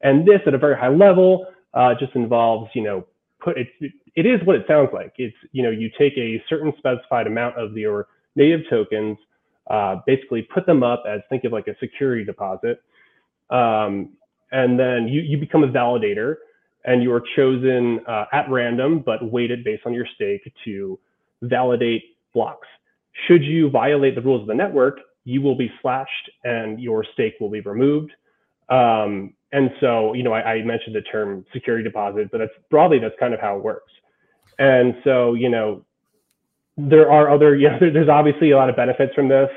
And 0.02 0.26
this 0.26 0.40
at 0.46 0.54
a 0.54 0.58
very 0.58 0.76
high 0.76 0.88
level 0.88 1.46
uh, 1.72 1.94
just 1.98 2.14
involves, 2.14 2.70
you 2.74 2.82
know, 2.82 3.06
put 3.40 3.58
it, 3.58 3.68
it 4.14 4.26
is 4.26 4.40
what 4.44 4.56
it 4.56 4.64
sounds 4.68 4.90
like. 4.92 5.14
It's, 5.16 5.36
you 5.52 5.62
know, 5.62 5.70
you 5.70 5.90
take 5.98 6.16
a 6.16 6.42
certain 6.48 6.72
specified 6.78 7.26
amount 7.26 7.58
of 7.58 7.76
your 7.76 8.06
native 8.36 8.60
tokens, 8.70 9.18
uh, 9.68 9.96
basically 10.06 10.42
put 10.42 10.66
them 10.66 10.82
up 10.82 11.04
as 11.08 11.20
think 11.28 11.44
of 11.44 11.52
like 11.52 11.68
a 11.68 11.76
security 11.78 12.24
deposit. 12.24 12.82
Um, 13.50 14.10
and 14.52 14.78
then 14.78 15.08
you, 15.08 15.20
you 15.22 15.38
become 15.38 15.64
a 15.64 15.68
validator 15.68 16.36
and 16.84 17.02
you 17.02 17.12
are 17.12 17.22
chosen 17.34 18.00
uh, 18.06 18.26
at 18.32 18.48
random, 18.50 19.00
but 19.04 19.30
weighted 19.30 19.64
based 19.64 19.82
on 19.86 19.94
your 19.94 20.06
stake 20.14 20.52
to 20.64 20.98
validate 21.42 22.02
blocks. 22.34 22.68
Should 23.26 23.42
you 23.42 23.70
violate 23.70 24.14
the 24.14 24.20
rules 24.20 24.42
of 24.42 24.48
the 24.48 24.54
network, 24.54 24.98
you 25.24 25.40
will 25.40 25.56
be 25.56 25.70
slashed 25.80 26.30
and 26.44 26.80
your 26.80 27.04
stake 27.14 27.34
will 27.40 27.50
be 27.50 27.60
removed. 27.60 28.12
Um, 28.68 29.34
and 29.52 29.70
so, 29.80 30.14
you 30.14 30.22
know, 30.22 30.32
I, 30.32 30.54
I, 30.54 30.62
mentioned 30.62 30.96
the 30.96 31.02
term 31.02 31.44
security 31.52 31.84
deposit, 31.84 32.30
but 32.32 32.38
that's 32.38 32.52
broadly 32.70 32.98
that's 32.98 33.14
kind 33.20 33.34
of 33.34 33.40
how 33.40 33.56
it 33.56 33.62
works. 33.62 33.92
And 34.58 34.94
so, 35.04 35.34
you 35.34 35.48
know, 35.48 35.84
there 36.76 37.10
are 37.10 37.30
other, 37.30 37.56
you 37.56 37.68
know, 37.68 37.78
there's 37.80 38.08
obviously 38.08 38.50
a 38.50 38.56
lot 38.56 38.68
of 38.68 38.76
benefits 38.76 39.14
from 39.14 39.28
this, 39.28 39.50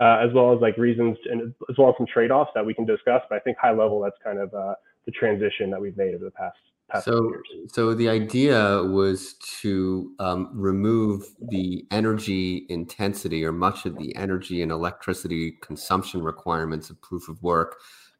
uh, 0.00 0.18
as 0.26 0.32
well 0.32 0.54
as 0.54 0.60
like 0.60 0.76
reasons 0.76 1.16
and 1.30 1.54
as 1.70 1.76
well 1.78 1.88
as 1.88 1.94
some 1.96 2.06
trade-offs 2.06 2.50
that 2.54 2.64
we 2.64 2.74
can 2.74 2.84
discuss. 2.84 3.22
But 3.28 3.36
I 3.36 3.38
think 3.40 3.56
high 3.58 3.72
level, 3.72 4.00
that's 4.00 4.16
kind 4.22 4.38
of 4.38 4.52
uh, 4.54 4.74
the 5.06 5.12
transition 5.12 5.70
that 5.70 5.80
we've 5.80 5.96
made 5.96 6.14
over 6.14 6.24
the 6.24 6.30
past 6.30 6.56
past 6.90 7.04
so, 7.04 7.32
so 7.68 7.94
the 7.94 8.08
idea 8.08 8.82
was 8.82 9.34
to 9.60 10.12
um, 10.18 10.50
remove 10.52 11.26
the 11.40 11.86
energy 11.90 12.66
intensity 12.68 13.44
or 13.44 13.52
much 13.52 13.86
of 13.86 13.96
the 13.96 14.14
energy 14.16 14.62
and 14.62 14.70
electricity 14.70 15.52
consumption 15.62 16.22
requirements 16.22 16.90
of 16.90 17.00
proof 17.00 17.28
of 17.28 17.42
work, 17.42 17.76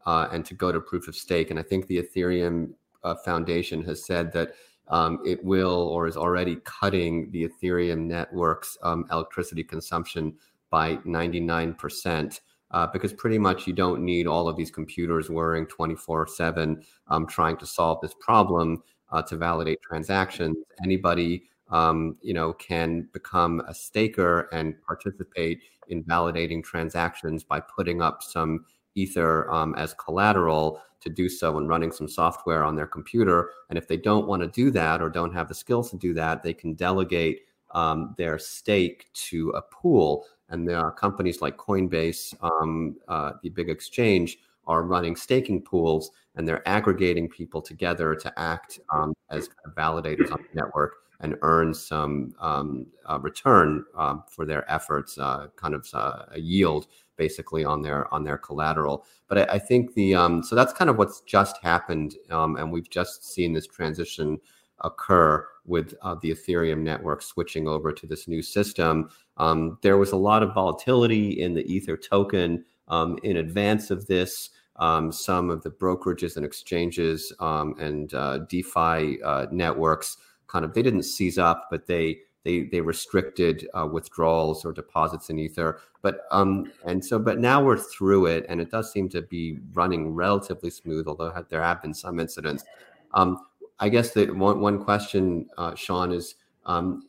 uh, 0.06 0.28
and 0.32 0.44
to 0.46 0.54
go 0.54 0.73
to 0.73 0.80
proof 0.80 1.08
of 1.08 1.16
stake. 1.16 1.50
And 1.50 1.58
I 1.58 1.62
think 1.62 1.87
the 1.87 2.02
Ethereum 2.02 2.75
uh, 3.02 3.14
Foundation 3.25 3.82
has 3.84 4.04
said 4.04 4.32
that 4.32 4.52
um, 4.88 5.20
it 5.24 5.42
will 5.44 5.88
or 5.88 6.06
is 6.06 6.16
already 6.16 6.56
cutting 6.64 7.30
the 7.30 7.48
Ethereum 7.48 8.06
network's 8.06 8.76
um, 8.82 9.06
electricity 9.10 9.64
consumption 9.64 10.34
by 10.70 10.96
99%. 10.98 12.40
Uh, 12.70 12.88
because 12.88 13.12
pretty 13.12 13.38
much 13.38 13.68
you 13.68 13.72
don't 13.72 14.04
need 14.04 14.26
all 14.26 14.48
of 14.48 14.56
these 14.56 14.70
computers 14.70 15.30
whirring 15.30 15.64
24 15.66 16.26
7 16.26 16.82
um, 17.06 17.24
trying 17.24 17.56
to 17.56 17.64
solve 17.64 18.00
this 18.00 18.14
problem 18.18 18.82
uh, 19.12 19.22
to 19.22 19.36
validate 19.36 19.80
transactions. 19.80 20.56
Anybody 20.82 21.44
um, 21.70 22.16
you 22.22 22.34
know, 22.34 22.52
can 22.52 23.08
become 23.12 23.62
a 23.66 23.74
staker 23.74 24.48
and 24.52 24.74
participate 24.86 25.60
in 25.88 26.04
validating 26.04 26.62
transactions 26.62 27.44
by 27.44 27.60
putting 27.60 28.02
up 28.02 28.22
some 28.22 28.64
Ether 28.94 29.50
um, 29.50 29.74
as 29.76 29.94
collateral 29.94 30.80
to 31.00 31.10
do 31.10 31.28
so 31.28 31.58
and 31.58 31.68
running 31.68 31.92
some 31.92 32.08
software 32.08 32.64
on 32.64 32.76
their 32.76 32.86
computer. 32.86 33.50
And 33.68 33.78
if 33.78 33.86
they 33.86 33.96
don't 33.96 34.26
want 34.26 34.42
to 34.42 34.48
do 34.48 34.70
that 34.72 35.02
or 35.02 35.10
don't 35.10 35.34
have 35.34 35.48
the 35.48 35.54
skills 35.54 35.90
to 35.90 35.96
do 35.96 36.14
that, 36.14 36.42
they 36.42 36.54
can 36.54 36.74
delegate 36.74 37.42
um, 37.72 38.14
their 38.16 38.38
stake 38.38 39.12
to 39.12 39.50
a 39.50 39.62
pool. 39.62 40.26
And 40.48 40.66
there 40.68 40.78
are 40.78 40.92
companies 40.92 41.42
like 41.42 41.56
Coinbase, 41.56 42.34
um, 42.42 42.96
uh, 43.08 43.32
the 43.42 43.50
big 43.50 43.68
exchange, 43.68 44.38
are 44.66 44.82
running 44.82 45.14
staking 45.14 45.60
pools 45.60 46.10
and 46.36 46.48
they're 46.48 46.66
aggregating 46.66 47.28
people 47.28 47.60
together 47.60 48.14
to 48.14 48.38
act 48.38 48.80
um, 48.92 49.12
as 49.30 49.50
validators 49.76 50.32
on 50.32 50.38
the 50.42 50.62
network 50.62 50.94
and 51.20 51.36
earn 51.42 51.72
some 51.72 52.34
um, 52.40 52.86
uh, 53.08 53.18
return 53.20 53.84
um, 53.96 54.24
for 54.28 54.44
their 54.44 54.70
efforts, 54.70 55.16
uh, 55.18 55.46
kind 55.56 55.74
of 55.74 55.88
uh, 55.94 56.24
a 56.32 56.40
yield 56.40 56.86
basically 57.16 57.64
on 57.64 57.83
their 57.83 58.12
on 58.12 58.25
their 58.25 58.38
collateral. 58.38 59.04
But 59.28 59.38
I, 59.50 59.54
I 59.54 59.59
think 59.59 59.94
the 59.94 60.14
um, 60.14 60.42
so 60.42 60.54
that's 60.54 60.73
kind 60.73 60.90
of 60.90 60.99
what's 60.99 61.21
just 61.23 61.59
happened, 61.62 62.14
um, 62.30 62.56
and 62.56 62.73
we've 62.73 62.90
just 62.90 63.25
seen 63.25 63.52
this 63.52 63.66
transition 63.66 64.40
occur 64.80 65.47
with 65.64 65.94
uh, 66.02 66.16
the 66.21 66.30
Ethereum 66.30 66.80
network 66.80 67.23
switching 67.23 67.66
over 67.66 67.92
to 67.92 68.06
this 68.06 68.28
new 68.28 68.42
system. 68.42 69.09
Um, 69.37 69.78
there 69.83 69.97
was 69.97 70.12
a 70.12 70.16
lot 70.16 70.42
of 70.42 70.54
volatility 70.54 71.40
in 71.40 71.54
the 71.54 71.64
Ether 71.73 71.97
token 71.97 72.64
um, 72.88 73.18
in 73.23 73.38
advance 73.38 73.90
of 73.90 74.06
this. 74.06 74.50
Um, 74.76 75.12
some 75.12 75.50
of 75.50 75.62
the 75.62 75.71
brokerages 75.71 76.37
and 76.37 76.44
exchanges 76.44 77.33
um, 77.38 77.76
and 77.78 78.12
uh, 78.12 78.38
DeFi 78.49 79.23
uh, 79.23 79.47
networks 79.52 80.16
kind 80.49 80.64
of 80.64 80.75
they 80.75 80.83
didn't 80.83 81.04
seize 81.04 81.38
up, 81.38 81.68
but 81.71 81.87
they 81.87 82.18
they 82.44 82.64
they 82.64 82.80
restricted 82.80 83.68
uh, 83.74 83.86
withdrawals 83.90 84.64
or 84.64 84.72
deposits 84.72 85.30
in 85.30 85.38
ether. 85.38 85.80
But 86.02 86.26
um 86.30 86.72
and 86.86 87.04
so 87.04 87.18
but 87.18 87.38
now 87.38 87.62
we're 87.62 87.78
through 87.78 88.26
it 88.26 88.46
and 88.48 88.60
it 88.60 88.70
does 88.70 88.92
seem 88.92 89.08
to 89.10 89.22
be 89.22 89.58
running 89.72 90.14
relatively 90.14 90.70
smooth 90.70 91.08
although 91.08 91.32
there 91.48 91.62
have 91.62 91.82
been 91.82 91.94
some 91.94 92.20
incidents. 92.20 92.64
Um 93.12 93.46
i 93.80 93.88
guess 93.88 94.10
that 94.12 94.34
one 94.34 94.60
one 94.60 94.84
question 94.84 95.48
uh, 95.58 95.74
sean 95.74 96.12
is 96.12 96.36
um 96.64 97.02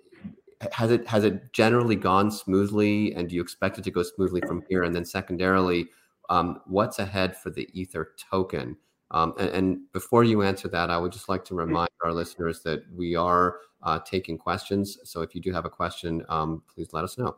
has 0.71 0.91
it 0.91 1.07
has 1.07 1.23
it 1.23 1.51
generally 1.53 1.95
gone 1.95 2.31
smoothly 2.31 3.13
and 3.13 3.29
do 3.29 3.35
you 3.35 3.41
expect 3.41 3.77
it 3.77 3.83
to 3.83 3.91
go 3.91 4.03
smoothly 4.03 4.41
from 4.41 4.63
here? 4.69 4.83
And 4.83 4.95
then 4.95 5.05
secondarily 5.05 5.87
um, 6.29 6.61
what's 6.65 6.99
ahead 6.99 7.35
for 7.37 7.49
the 7.49 7.69
ether 7.79 8.13
token? 8.31 8.77
Um, 9.11 9.33
and, 9.37 9.49
and, 9.49 9.91
before 9.93 10.23
you 10.23 10.41
answer 10.41 10.67
that, 10.69 10.89
I 10.89 10.97
would 10.97 11.11
just 11.11 11.29
like 11.29 11.45
to 11.45 11.55
remind 11.55 11.89
our 12.03 12.11
listeners 12.11 12.63
that 12.63 12.83
we 12.91 13.15
are 13.15 13.57
uh, 13.85 13.99
taking 13.99 14.37
questions. 14.37 14.97
So 15.03 15.21
if 15.21 15.33
you 15.35 15.41
do 15.41 15.53
have 15.53 15.65
a 15.65 15.69
question, 15.69 16.25
um, 16.27 16.63
please 16.73 16.89
let 16.91 17.03
us 17.03 17.17
know. 17.17 17.37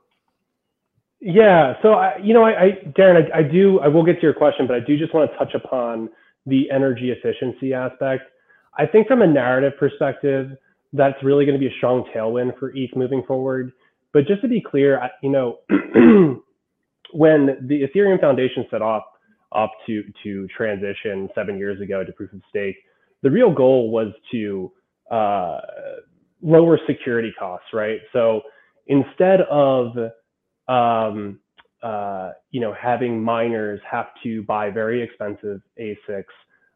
Yeah. 1.20 1.76
So 1.82 1.94
I, 1.94 2.18
you 2.18 2.34
know, 2.34 2.44
I, 2.44 2.64
I 2.64 2.72
Darren, 2.98 3.32
I, 3.34 3.40
I, 3.40 3.44
do. 3.44 3.80
I 3.80 3.88
will 3.88 4.04
get 4.06 4.16
to 4.16 4.22
your 4.22 4.34
question, 4.34 4.66
but 4.68 4.76
I 4.76 4.80
do 4.80 4.98
just 4.98 5.14
want 5.14 5.30
to 5.30 5.38
touch 5.38 5.54
upon 5.54 6.10
the 6.46 6.70
energy 6.72 7.12
efficiency 7.12 7.74
aspect. 7.74 8.24
I 8.78 8.86
think 8.86 9.08
from 9.08 9.22
a 9.22 9.28
narrative 9.28 9.74
perspective, 9.80 10.52
that's 10.94 11.22
really 11.24 11.46
going 11.46 11.60
to 11.60 11.60
be 11.60 11.68
a 11.68 11.78
strong 11.78 12.06
tailwind 12.16 12.58
for 12.60 12.72
ETH 12.76 12.96
moving 12.96 13.24
forward. 13.28 13.74
But 14.14 14.28
just 14.28 14.42
to 14.42 14.48
be 14.48 14.62
clear, 14.62 15.10
you 15.22 15.30
know, 15.30 15.60
when 17.12 17.58
the 17.68 17.82
Ethereum 17.82 18.22
Foundation 18.22 18.66
set 18.72 18.82
off 18.82 19.04
up 19.54 19.72
to 19.88 20.04
to 20.24 20.48
transition 20.56 21.30
seven 21.34 21.58
years 21.58 21.82
ago 21.82 22.04
to 22.04 22.12
proof 22.14 22.32
of 22.32 22.42
stake, 22.50 22.78
the 23.24 23.32
real 23.32 23.52
goal 23.52 23.90
was 23.90 24.14
to 24.32 24.72
uh, 25.12 25.60
lower 26.42 26.80
security 26.88 27.34
costs, 27.38 27.68
right? 27.74 28.00
So 28.14 28.42
instead 28.88 29.42
of 29.42 29.98
um, 30.68 31.40
uh, 31.84 32.32
you 32.52 32.60
know 32.62 32.74
having 32.74 33.22
miners 33.22 33.80
have 33.90 34.08
to 34.24 34.44
buy 34.44 34.70
very 34.70 35.02
expensive 35.02 35.62
ASICs, 35.80 36.24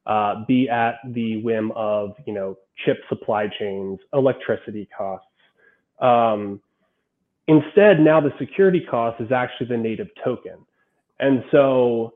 uh, 0.05 0.43
be 0.47 0.69
at 0.69 0.95
the 1.09 1.41
whim 1.41 1.71
of 1.75 2.11
you 2.25 2.33
know 2.33 2.57
chip 2.85 2.97
supply 3.09 3.47
chains, 3.59 3.99
electricity 4.13 4.87
costs. 4.95 5.27
Um, 5.99 6.61
instead, 7.47 7.99
now 7.99 8.19
the 8.19 8.33
security 8.39 8.81
cost 8.89 9.21
is 9.21 9.31
actually 9.31 9.67
the 9.67 9.77
native 9.77 10.07
token, 10.23 10.57
and 11.19 11.43
so 11.51 12.13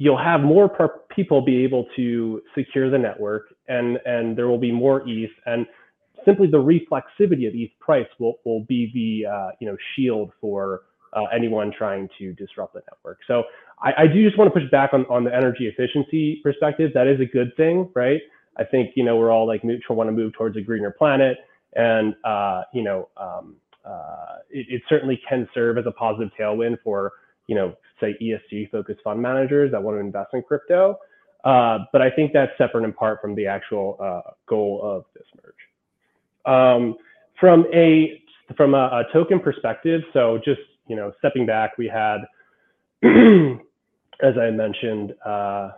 you'll 0.00 0.16
have 0.16 0.40
more 0.40 0.70
people 1.14 1.42
be 1.42 1.62
able 1.62 1.86
to 1.94 2.40
secure 2.54 2.88
the 2.88 2.96
network 2.96 3.54
and 3.68 3.98
and 4.06 4.36
there 4.36 4.48
will 4.48 4.58
be 4.58 4.72
more 4.72 5.02
ETH 5.06 5.30
and 5.44 5.66
simply 6.24 6.48
the 6.48 6.58
reflexivity 6.58 7.46
of 7.48 7.54
ETH 7.54 7.70
price 7.80 8.06
will, 8.18 8.36
will 8.44 8.64
be 8.64 8.90
the 8.92 9.30
uh, 9.30 9.50
you 9.60 9.66
know 9.66 9.76
shield 9.94 10.32
for 10.40 10.82
uh, 11.12 11.24
anyone 11.34 11.72
trying 11.76 12.08
to 12.18 12.32
disrupt 12.34 12.74
the 12.74 12.82
network. 12.90 13.18
So 13.26 13.44
I, 13.82 14.04
I, 14.04 14.06
do 14.06 14.24
just 14.24 14.38
want 14.38 14.52
to 14.52 14.60
push 14.60 14.70
back 14.70 14.90
on, 14.92 15.04
on 15.06 15.24
the 15.24 15.34
energy 15.34 15.66
efficiency 15.66 16.40
perspective. 16.42 16.92
That 16.94 17.08
is 17.08 17.20
a 17.20 17.24
good 17.24 17.50
thing, 17.56 17.90
right? 17.94 18.20
I 18.56 18.64
think 18.64 18.90
you 18.94 19.04
know 19.04 19.16
we're 19.16 19.30
all 19.30 19.46
like 19.46 19.62
want 19.64 20.08
to 20.08 20.12
move 20.12 20.32
towards 20.34 20.56
a 20.56 20.60
greener 20.60 20.90
planet, 20.90 21.38
and 21.74 22.14
uh, 22.24 22.62
you 22.72 22.82
know 22.82 23.08
um, 23.16 23.56
uh, 23.84 24.36
it, 24.50 24.66
it 24.68 24.82
certainly 24.88 25.20
can 25.28 25.48
serve 25.54 25.78
as 25.78 25.86
a 25.86 25.92
positive 25.92 26.30
tailwind 26.38 26.78
for 26.84 27.12
you 27.46 27.54
know 27.54 27.74
say 28.00 28.16
ESG 28.22 28.70
focused 28.70 29.00
fund 29.02 29.20
managers 29.20 29.70
that 29.72 29.82
want 29.82 29.96
to 29.96 30.00
invest 30.00 30.30
in 30.34 30.42
crypto. 30.42 30.98
Uh, 31.44 31.78
but 31.92 32.02
I 32.02 32.10
think 32.10 32.32
that's 32.32 32.52
separate 32.58 32.84
and 32.84 32.92
apart 32.92 33.20
from 33.22 33.34
the 33.34 33.46
actual 33.46 33.96
uh, 33.98 34.32
goal 34.46 34.80
of 34.82 35.04
this 35.14 35.24
merge. 35.42 35.54
Um, 36.46 36.96
from 37.38 37.66
a 37.74 38.22
from 38.56 38.74
a, 38.74 38.78
a, 38.78 39.04
token 39.12 39.40
perspective, 39.40 40.02
so 40.12 40.38
just 40.44 40.60
you 40.88 40.96
know 40.96 41.12
stepping 41.18 41.46
back, 41.46 41.78
we 41.78 41.86
had, 41.86 42.18
as 44.22 44.34
I 44.38 44.50
mentioned 44.50 45.14
uh, 45.24 45.70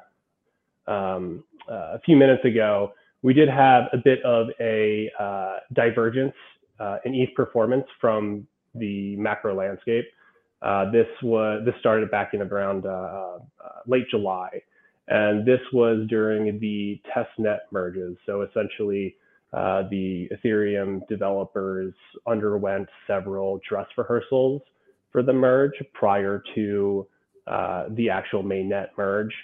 um, 0.87 1.45
uh, 1.71 1.95
a 1.95 2.01
few 2.05 2.17
minutes 2.17 2.45
ago, 2.45 2.93
we 3.23 3.33
did 3.33 3.49
have 3.49 3.85
a 3.93 3.99
bit 3.99 4.23
of 4.25 4.49
a 4.61 5.11
uh, 5.19 5.57
divergence 5.73 6.35
uh, 6.81 6.99
in 7.05 7.15
ETH 7.15 7.35
performance 7.35 7.85
from 8.01 8.47
the 8.75 9.17
macro 9.17 9.55
landscape. 9.55 10.07
Uh, 10.63 10.91
this 10.91 11.07
was 11.23 11.63
this 11.65 11.75
started 11.81 12.11
back 12.11 12.35
in 12.35 12.43
around 12.43 12.87
uh, 12.87 13.39
late 13.87 14.07
July, 14.11 14.49
and 15.09 15.47
this 15.47 15.61
was 15.73 16.07
during 16.09 16.59
the 16.61 17.01
testnet 17.15 17.59
merges. 17.71 18.17
So 18.27 18.43
essentially, 18.43 19.17
uh, 19.53 19.83
the 19.91 20.29
Ethereum 20.33 21.07
developers 21.09 21.95
underwent 22.27 22.89
several 23.07 23.61
dress 23.69 23.87
rehearsals 23.97 24.63
for 25.11 25.23
the 25.23 25.33
merge 25.33 25.75
prior 25.93 26.43
to 26.55 27.07
uh, 27.47 27.85
the 27.91 28.09
actual 28.09 28.43
mainnet 28.43 28.89
merge. 28.97 29.35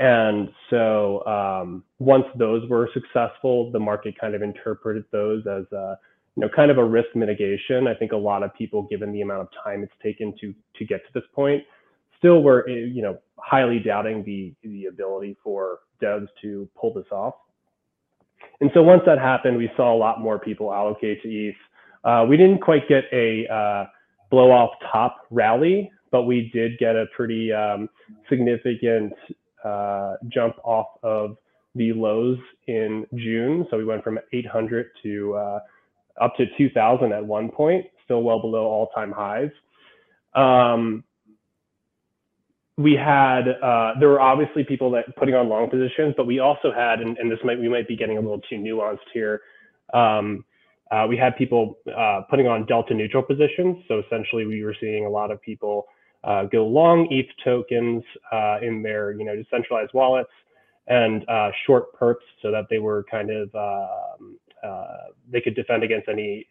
And 0.00 0.48
so 0.70 1.24
um, 1.26 1.84
once 1.98 2.24
those 2.36 2.68
were 2.68 2.88
successful, 2.94 3.70
the 3.70 3.78
market 3.78 4.18
kind 4.18 4.34
of 4.34 4.42
interpreted 4.42 5.04
those 5.12 5.44
as 5.46 5.70
uh, 5.72 5.96
you 6.36 6.40
know, 6.40 6.48
kind 6.54 6.70
of 6.70 6.78
a 6.78 6.84
risk 6.84 7.08
mitigation. 7.14 7.86
I 7.86 7.94
think 7.94 8.12
a 8.12 8.16
lot 8.16 8.42
of 8.42 8.54
people, 8.54 8.86
given 8.90 9.12
the 9.12 9.20
amount 9.20 9.42
of 9.42 9.48
time 9.62 9.82
it's 9.82 9.92
taken 10.02 10.34
to 10.40 10.54
to 10.76 10.84
get 10.84 11.02
to 11.06 11.12
this 11.14 11.28
point, 11.34 11.62
still 12.18 12.42
were 12.42 12.68
eh, 12.68 12.86
you 12.90 13.02
know 13.02 13.18
highly 13.38 13.78
doubting 13.78 14.24
the 14.24 14.54
the 14.62 14.86
ability 14.86 15.36
for 15.44 15.80
devs 16.02 16.28
to 16.40 16.68
pull 16.74 16.94
this 16.94 17.06
off. 17.12 17.34
And 18.60 18.70
so 18.74 18.82
once 18.82 19.02
that 19.06 19.18
happened, 19.18 19.56
we 19.56 19.70
saw 19.76 19.94
a 19.94 19.98
lot 19.98 20.20
more 20.20 20.38
people 20.38 20.72
allocate 20.72 21.22
to 21.22 21.28
ETH. 21.28 21.56
Uh, 22.04 22.26
we 22.28 22.36
didn't 22.36 22.60
quite 22.60 22.88
get 22.88 23.04
a 23.12 23.46
uh, 23.52 23.86
blow 24.30 24.50
off 24.50 24.70
top 24.90 25.26
rally, 25.30 25.90
but 26.10 26.22
we 26.22 26.50
did 26.52 26.78
get 26.78 26.96
a 26.96 27.06
pretty 27.14 27.52
um, 27.52 27.88
significant 28.28 29.12
uh, 29.64 30.14
jump 30.28 30.56
off 30.64 30.86
of 31.02 31.36
the 31.74 31.92
lows 31.92 32.38
in 32.66 33.06
June. 33.14 33.66
So 33.70 33.78
we 33.78 33.84
went 33.84 34.04
from 34.04 34.18
800 34.32 34.90
to 35.02 35.34
uh, 35.34 35.60
up 36.20 36.36
to 36.36 36.46
2000 36.58 37.12
at 37.12 37.24
one 37.24 37.50
point, 37.50 37.86
still 38.04 38.22
well 38.22 38.40
below 38.40 38.64
all 38.64 38.88
time 38.88 39.12
highs. 39.12 39.50
Um, 40.34 41.04
we 42.78 42.94
had 42.94 43.42
uh, 43.62 43.92
there 44.00 44.08
were 44.08 44.20
obviously 44.20 44.64
people 44.64 44.90
that 44.92 45.04
putting 45.16 45.34
on 45.34 45.48
long 45.48 45.68
positions, 45.68 46.14
but 46.16 46.26
we 46.26 46.38
also 46.38 46.72
had, 46.72 47.00
and, 47.00 47.18
and 47.18 47.30
this 47.30 47.38
might 47.44 47.58
we 47.58 47.68
might 47.68 47.86
be 47.86 47.96
getting 47.96 48.16
a 48.16 48.20
little 48.20 48.40
too 48.48 48.56
nuanced 48.56 48.98
here. 49.12 49.42
Um, 49.92 50.44
uh, 50.90 51.06
we 51.08 51.16
had 51.16 51.36
people 51.36 51.78
uh, 51.96 52.22
putting 52.30 52.46
on 52.46 52.66
delta 52.66 52.94
neutral 52.94 53.22
positions. 53.22 53.82
So 53.88 54.02
essentially, 54.06 54.46
we 54.46 54.64
were 54.64 54.74
seeing 54.80 55.04
a 55.04 55.08
lot 55.08 55.30
of 55.30 55.40
people 55.42 55.86
uh, 56.24 56.44
go 56.44 56.66
long 56.66 57.08
ETH 57.10 57.28
tokens 57.44 58.02
uh, 58.32 58.58
in 58.62 58.82
their 58.82 59.12
you 59.12 59.24
know 59.24 59.36
decentralized 59.36 59.92
wallets 59.92 60.30
and 60.86 61.28
uh, 61.28 61.50
short 61.66 61.94
perps 61.98 62.16
so 62.40 62.50
that 62.50 62.64
they 62.70 62.78
were 62.78 63.04
kind 63.10 63.30
of 63.30 63.54
um, 63.54 64.38
they 65.30 65.40
could 65.40 65.54
defend 65.54 65.82
against 65.82 66.08
any 66.08 66.46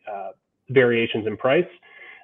variations 0.70 1.26
in 1.26 1.36
price 1.36 1.66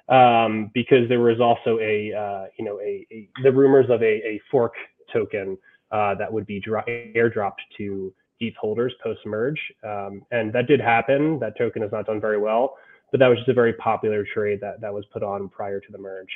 um, 0.08 0.70
because 0.74 1.08
there 1.08 1.20
was 1.20 1.40
also 1.40 1.78
a 1.80 2.12
uh, 2.12 2.46
you 2.58 2.64
know 2.64 2.80
a, 2.80 3.06
a, 3.12 3.28
the 3.42 3.52
rumors 3.52 3.86
of 3.90 4.02
a, 4.02 4.04
a 4.04 4.40
fork 4.50 4.74
token 5.12 5.56
uh, 5.92 6.14
that 6.14 6.32
would 6.32 6.46
be 6.46 6.60
dro- 6.60 6.82
airdropped 6.88 7.62
to 7.76 8.12
ETH 8.40 8.54
holders 8.60 8.94
post 9.02 9.20
merge, 9.26 9.60
um, 9.84 10.22
and 10.30 10.52
that 10.52 10.66
did 10.66 10.80
happen. 10.80 11.38
That 11.40 11.56
token 11.58 11.82
has 11.82 11.92
not 11.92 12.06
done 12.06 12.20
very 12.20 12.38
well, 12.38 12.76
but 13.10 13.20
that 13.20 13.28
was 13.28 13.38
just 13.38 13.48
a 13.48 13.54
very 13.54 13.72
popular 13.74 14.24
trade 14.34 14.60
that 14.60 14.80
that 14.80 14.92
was 14.92 15.04
put 15.12 15.22
on 15.22 15.48
prior 15.48 15.80
to 15.80 15.92
the 15.92 15.98
merge. 15.98 16.30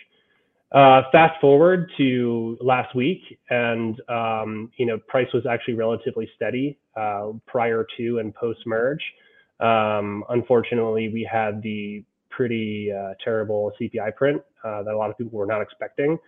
Uh, 0.72 1.02
fast 1.12 1.38
forward 1.38 1.90
to 1.98 2.56
last 2.61 2.94
week, 2.94 3.20
and 3.50 4.00
um, 4.08 4.70
you 4.76 4.87
know 4.87 4.98
price 5.06 5.28
was 5.35 5.44
actually 5.46 5.74
relatively 5.74 6.28
steady 6.35 6.78
uh, 6.96 7.28
prior 7.46 7.87
to 7.96 8.18
and 8.18 8.35
post 8.35 8.61
merge. 8.66 9.02
Um, 9.61 10.24
unfortunately, 10.30 11.11
we 11.12 11.28
had 11.30 11.62
the 11.62 12.04
pretty 12.37 12.90
uh, 12.92 13.14
terrible 13.23 13.73
CPI 13.81 14.16
print 14.16 14.42
uh, 14.64 14.83
that 14.83 14.92
a 14.92 14.97
lot 14.97 15.11
of 15.11 15.18
people 15.18 15.38
were 15.38 15.47
not 15.47 15.62
expecting 15.62 16.18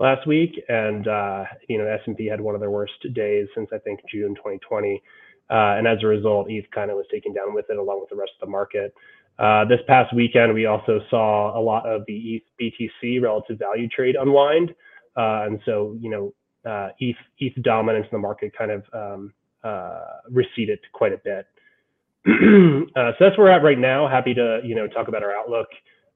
last 0.00 0.26
week, 0.26 0.60
and 0.68 1.06
uh, 1.06 1.44
you 1.68 1.78
know 1.78 1.86
S&P 1.86 2.26
had 2.26 2.40
one 2.40 2.54
of 2.54 2.60
their 2.60 2.70
worst 2.70 2.94
days 3.14 3.46
since 3.54 3.68
I 3.72 3.78
think 3.78 4.00
June 4.10 4.34
2020, 4.34 5.02
uh, 5.50 5.54
and 5.78 5.86
as 5.86 5.98
a 6.02 6.06
result, 6.06 6.50
ETH 6.50 6.70
kind 6.74 6.90
of 6.90 6.96
was 6.96 7.06
taken 7.10 7.32
down 7.32 7.54
with 7.54 7.66
it 7.68 7.76
along 7.76 8.00
with 8.00 8.10
the 8.10 8.16
rest 8.16 8.32
of 8.40 8.46
the 8.46 8.50
market. 8.50 8.92
Uh, 9.38 9.64
this 9.64 9.80
past 9.86 10.14
weekend, 10.14 10.52
we 10.52 10.66
also 10.66 11.00
saw 11.08 11.58
a 11.58 11.62
lot 11.62 11.86
of 11.86 12.02
the 12.06 12.42
ETH 12.60 12.72
BTC 13.02 13.22
relative 13.22 13.58
value 13.58 13.88
trade 13.88 14.16
unwind, 14.16 14.70
uh, 15.16 15.46
and 15.46 15.60
so 15.64 15.96
you 16.00 16.10
know 16.10 16.32
ETH 16.98 17.16
ETH 17.38 17.62
dominance 17.62 18.06
in 18.10 18.16
the 18.16 18.22
market 18.22 18.52
kind 18.56 18.70
of 18.70 18.84
um, 18.92 19.32
receded 20.30 20.80
quite 20.92 21.12
a 21.12 21.18
bit. 21.18 21.46
uh, 22.26 22.30
so 22.94 23.16
that's 23.18 23.36
where 23.36 23.46
we're 23.46 23.50
at 23.50 23.64
right 23.64 23.78
now. 23.78 24.08
Happy 24.08 24.32
to 24.34 24.60
you 24.64 24.74
know 24.74 24.86
talk 24.86 25.08
about 25.08 25.22
our 25.22 25.32
outlook 25.32 25.66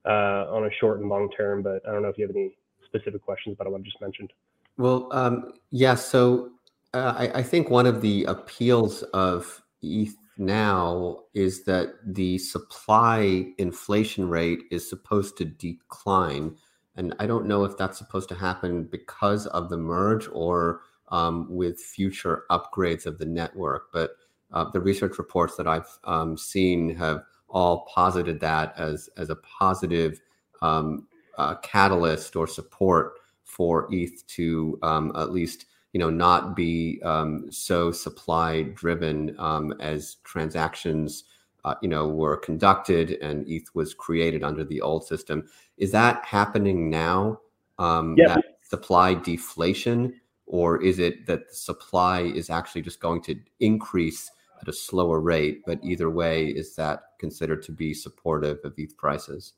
uh, 0.05 0.47
on 0.55 0.65
a 0.65 0.71
short 0.79 1.01
and 1.01 1.09
long 1.09 1.29
term, 1.37 1.63
but 1.63 1.83
I 1.89 1.93
don't 1.93 2.03
know 2.03 2.09
if 2.09 2.17
you 2.17 2.27
have 2.27 2.37
any 2.37 2.57
specific 2.85 3.23
questions 3.23 3.57
about 3.59 3.73
what 3.73 3.81
I 3.81 3.83
just 3.83 4.01
mentioned. 4.01 4.33
Well, 4.79 5.09
um, 5.11 5.53
yeah. 5.71 5.97
So 5.97 6.51
uh, 6.95 7.15
I, 7.17 7.39
I, 7.39 7.43
think 7.43 7.71
one 7.71 7.87
of 7.87 8.03
the 8.03 8.25
appeals 8.25 9.03
of 9.15 9.63
ETH 9.83 10.15
now 10.39 11.23
is 11.35 11.65
that 11.65 11.95
the 12.05 12.39
supply 12.39 13.47
inflation 13.59 14.29
rate 14.29 14.61
is 14.71 14.89
supposed 14.89 15.37
to 15.39 15.45
decline, 15.45 16.57
and 16.95 17.15
I 17.19 17.27
don't 17.27 17.47
know 17.47 17.65
if 17.65 17.77
that's 17.77 17.99
supposed 17.99 18.29
to 18.29 18.35
happen 18.37 18.85
because 18.85 19.47
of 19.49 19.71
the 19.71 19.77
merge 19.77 20.29
or 20.33 20.83
um, 21.09 21.47
with 21.51 21.81
future 21.81 22.45
upgrades 22.51 23.07
of 23.07 23.19
the 23.19 23.27
network, 23.27 23.93
but 23.93 24.11
uh, 24.53 24.71
the 24.71 24.81
research 24.81 25.19
reports 25.19 25.57
that 25.57 25.67
I've 25.67 25.99
um, 26.05 26.37
seen 26.37 26.95
have 26.97 27.23
all 27.49 27.87
posited 27.93 28.41
that 28.41 28.75
as 28.79 29.09
as 29.17 29.31
a 29.31 29.37
positive 29.37 30.21
um, 30.63 31.07
uh, 31.39 31.57
catalyst 31.57 32.37
or 32.37 32.47
support 32.47 33.15
for 33.45 33.89
ETH 33.93 34.27
to 34.27 34.79
um, 34.83 35.13
at 35.17 35.33
least 35.33 35.67
you 35.93 36.01
know 36.01 36.11
not 36.11 36.57
be 36.57 37.01
um, 37.03 37.51
so 37.51 37.91
supply 37.91 38.63
driven 38.63 39.35
um, 39.39 39.73
as 39.81 40.17
transactions 40.25 41.25
uh, 41.65 41.75
you 41.83 41.89
know 41.89 42.09
were 42.09 42.37
conducted 42.37 43.13
and 43.23 43.49
ETH 43.49 43.75
was 43.75 43.95
created 43.95 44.43
under 44.43 44.65
the 44.65 44.81
old 44.81 45.07
system. 45.07 45.49
Is 45.77 45.93
that 45.93 46.25
happening 46.25 46.91
now? 46.91 47.41
Um, 47.79 48.15
yeah. 48.17 48.37
supply 48.63 49.13
deflation, 49.13 50.19
or 50.47 50.83
is 50.83 50.99
it 50.99 51.27
that 51.27 51.49
the 51.49 51.55
supply 51.55 52.23
is 52.23 52.49
actually 52.49 52.81
just 52.81 53.01
going 53.01 53.23
to 53.23 53.39
increase 53.61 54.31
at 54.61 54.69
a 54.69 54.73
slower 54.73 55.21
rate, 55.21 55.63
but 55.67 55.79
either 55.83 56.11
way, 56.11 56.47
is 56.47 56.75
that 56.77 57.05
considered 57.19 57.63
to 57.65 57.73
be 57.73 57.95
supportive 57.95 58.59
of 58.65 58.75
ETH 58.77 58.97
prices? 58.97 59.55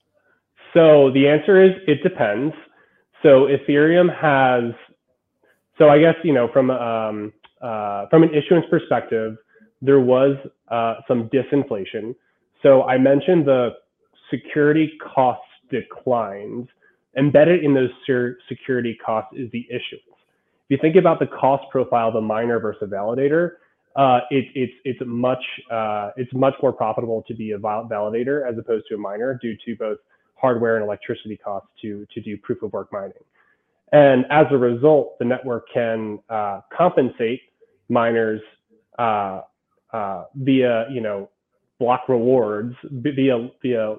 So 0.75 1.11
the 1.13 1.29
answer 1.29 1.63
is 1.63 1.73
it 1.87 2.03
depends. 2.03 2.55
So 3.23 3.47
Ethereum 3.47 4.15
has, 4.15 4.75
so 5.79 5.89
I 5.89 5.99
guess 5.99 6.15
you 6.23 6.33
know 6.33 6.49
from 6.53 6.71
um, 6.71 7.33
uh, 7.61 8.07
from 8.09 8.23
an 8.23 8.31
issuance 8.35 8.67
perspective, 8.71 9.37
there 9.83 10.01
was 10.01 10.37
uh, 10.69 10.97
some 11.07 11.29
disinflation. 11.31 12.15
So 12.63 12.83
I 12.85 12.99
mentioned 12.99 13.47
the 13.47 13.71
security 14.31 14.93
cost 15.15 15.41
declines. 15.71 16.69
Embedded 17.17 17.65
in 17.65 17.75
those 17.75 17.91
security 18.49 18.97
costs 19.05 19.35
is 19.37 19.51
the 19.51 19.67
issuance. 19.69 20.05
If 20.69 20.77
you 20.77 20.79
think 20.81 20.97
about 20.97 21.19
the 21.19 21.27
cost 21.27 21.65
profile 21.71 22.09
of 22.09 22.15
a 22.15 22.21
miner 22.21 22.61
versus 22.61 22.83
a 22.83 22.87
validator, 22.87 23.53
uh, 23.99 24.21
it, 24.31 24.47
it's 24.55 24.73
it's 24.85 25.01
much 25.05 25.43
uh, 25.73 26.11
it's 26.17 26.33
much 26.33 26.55
more 26.63 26.73
profitable 26.73 27.25
to 27.27 27.35
be 27.35 27.51
a 27.51 27.59
validator 27.59 28.49
as 28.49 28.57
opposed 28.57 28.85
to 28.89 28.95
a 28.95 28.99
miner 28.99 29.37
due 29.43 29.57
to 29.67 29.75
both 29.77 29.99
hardware 30.37 30.77
and 30.77 30.85
electricity 30.85 31.37
costs 31.37 31.69
to 31.83 32.07
to 32.15 32.21
do 32.21 32.39
proof 32.39 32.63
of 32.63 32.73
work 32.73 32.93
mining. 32.93 33.13
And 33.91 34.25
as 34.31 34.47
a 34.53 34.57
result, 34.57 35.19
the 35.19 35.25
network 35.25 35.67
can 35.75 36.21
uh, 36.31 36.61
compensate 36.77 37.41
miners 37.89 38.41
uh, 39.01 39.41
uh, 39.93 40.25
via 40.37 40.87
you 40.93 41.01
know 41.01 41.29
block 41.81 42.09
rewards 42.09 42.77
via 42.85 43.51
via 43.61 43.97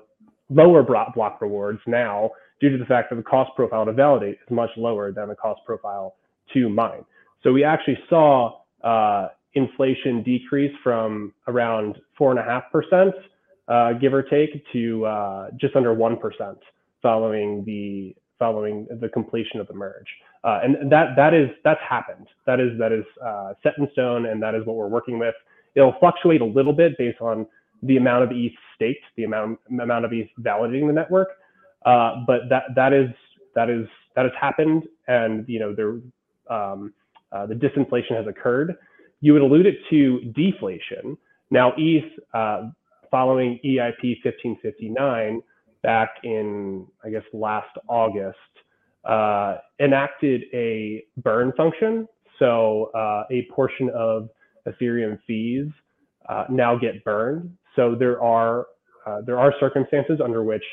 lower 0.49 0.81
block 0.81 1.41
rewards 1.41 1.79
now 1.87 2.31
due 2.61 2.69
to 2.69 2.77
the 2.77 2.85
fact 2.85 3.09
that 3.09 3.17
the 3.17 3.23
cost 3.23 3.51
profile 3.53 3.83
to 3.83 3.91
validate 3.91 4.37
is 4.41 4.49
much 4.49 4.69
lower 4.77 5.11
than 5.11 5.27
the 5.27 5.35
cost 5.35 5.59
profile 5.65 6.15
to 6.53 6.69
mine. 6.69 7.03
So 7.43 7.51
we 7.51 7.65
actually 7.65 7.99
saw 8.09 8.59
uh, 8.81 9.29
inflation 9.53 10.23
decrease 10.23 10.75
from 10.83 11.33
around 11.47 11.97
4.5%, 12.19 13.11
uh, 13.67 13.93
give 13.93 14.13
or 14.13 14.23
take, 14.23 14.63
to 14.73 15.05
uh, 15.05 15.49
just 15.59 15.75
under 15.75 15.95
1% 15.95 16.57
following 17.01 17.63
the 17.65 18.15
following 18.37 18.87
the 19.01 19.09
completion 19.09 19.59
of 19.59 19.67
the 19.67 19.73
merge. 19.73 20.07
Uh, 20.45 20.61
and 20.63 20.89
that 20.91 21.15
that 21.17 21.33
is 21.33 21.49
that's 21.63 21.81
happened. 21.87 22.27
That 22.45 22.59
is 22.59 22.77
that 22.79 22.91
is 22.91 23.03
uh, 23.23 23.53
set 23.61 23.73
in 23.77 23.89
stone, 23.91 24.27
and 24.27 24.41
that 24.41 24.55
is 24.55 24.65
what 24.65 24.77
we're 24.77 24.87
working 24.87 25.19
with. 25.19 25.35
It'll 25.75 25.95
fluctuate 25.99 26.41
a 26.41 26.45
little 26.45 26.73
bit 26.73 26.97
based 26.97 27.19
on 27.21 27.45
the 27.83 27.97
amount 27.97 28.23
of 28.23 28.31
ETH 28.31 28.53
staked, 28.75 29.03
the 29.17 29.25
amount 29.25 29.59
amount 29.69 30.05
of 30.05 30.13
ETH 30.13 30.29
validating 30.41 30.87
the 30.87 30.93
network. 30.93 31.29
Uh, 31.85 32.23
but 32.25 32.41
that 32.49 32.63
that 32.75 32.93
is 32.93 33.09
that 33.55 33.69
is 33.69 33.85
that 34.15 34.23
has 34.23 34.33
happened, 34.39 34.83
and 35.07 35.47
you 35.47 35.59
know 35.59 35.75
there 35.75 35.99
um, 36.55 36.93
the 37.31 37.55
disinflation 37.55 38.15
has 38.15 38.25
occurred. 38.25 38.77
You 39.21 39.33
had 39.33 39.43
alluded 39.43 39.75
to 39.89 40.21
deflation. 40.35 41.17
Now, 41.51 41.73
ETH, 41.77 42.11
uh, 42.33 42.69
following 43.11 43.59
EIP 43.65 44.23
1559 44.23 45.41
back 45.81 46.09
in, 46.23 46.85
I 47.03 47.09
guess, 47.09 47.23
last 47.33 47.75
August, 47.87 48.37
uh, 49.05 49.57
enacted 49.79 50.43
a 50.53 51.03
burn 51.17 51.53
function. 51.57 52.07
So 52.37 52.91
uh, 52.95 53.23
a 53.31 53.47
portion 53.53 53.89
of 53.95 54.29
Ethereum 54.67 55.19
fees 55.25 55.67
uh, 56.27 56.45
now 56.49 56.77
get 56.77 57.03
burned. 57.03 57.55
So 57.75 57.95
there 57.95 58.21
are 58.21 58.67
uh, 59.05 59.21
there 59.25 59.39
are 59.39 59.53
circumstances 59.59 60.19
under 60.23 60.43
which, 60.43 60.63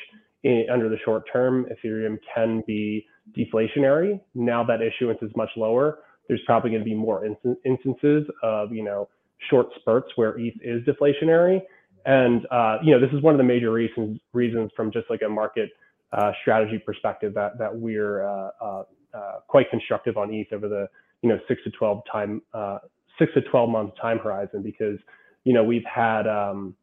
in, 0.43 0.67
under 0.71 0.89
the 0.89 0.99
short 1.05 1.23
term, 1.33 1.67
Ethereum 1.67 2.19
can 2.35 2.63
be 2.67 3.07
deflationary. 3.37 4.21
Now 4.35 4.65
that 4.65 4.81
issuance 4.83 5.21
is 5.23 5.31
much 5.37 5.51
lower, 5.57 6.01
there's 6.29 6.41
probably 6.47 6.71
going 6.71 6.83
to 6.83 6.85
be 6.85 6.95
more 6.95 7.25
instances 7.65 8.27
of 8.43 8.73
you 8.73 8.83
know 8.83 9.09
short 9.51 9.69
spurts 9.81 10.09
where 10.17 10.39
ETH 10.39 10.55
is 10.63 10.83
deflationary. 10.85 11.61
And 12.05 12.47
uh, 12.51 12.79
you 12.83 12.93
know 12.93 13.01
this 13.01 13.13
is 13.13 13.23
one 13.23 13.35
of 13.35 13.39
the 13.39 13.45
major 13.45 13.73
reasons 13.73 14.21
reasons 14.33 14.71
from 14.77 14.93
just 14.93 15.11
like 15.11 15.23
a 15.23 15.29
market 15.29 15.71
uh, 16.13 16.33
strategy 16.41 16.79
perspective 16.79 17.35
that 17.35 17.59
that 17.59 17.75
we're 17.75 18.25
uh, 18.25 18.51
uh, 18.61 18.83
uh 19.15 19.33
quite 19.49 19.71
constructive 19.71 20.17
on 20.17 20.33
ETH 20.33 20.53
over 20.53 20.69
the 20.69 20.89
you 21.23 21.29
know 21.29 21.39
six 21.49 21.63
to 21.65 21.71
twelve 21.71 22.03
time 22.11 22.43
uh, 22.55 22.79
six 23.19 23.33
to 23.35 23.41
twelve 23.43 23.71
month 23.71 23.93
time 24.01 24.19
horizon 24.19 24.63
because 24.63 24.99
you 25.45 25.53
know 25.53 25.65
we've 25.65 25.85
had 25.85 26.29
um, 26.29 26.75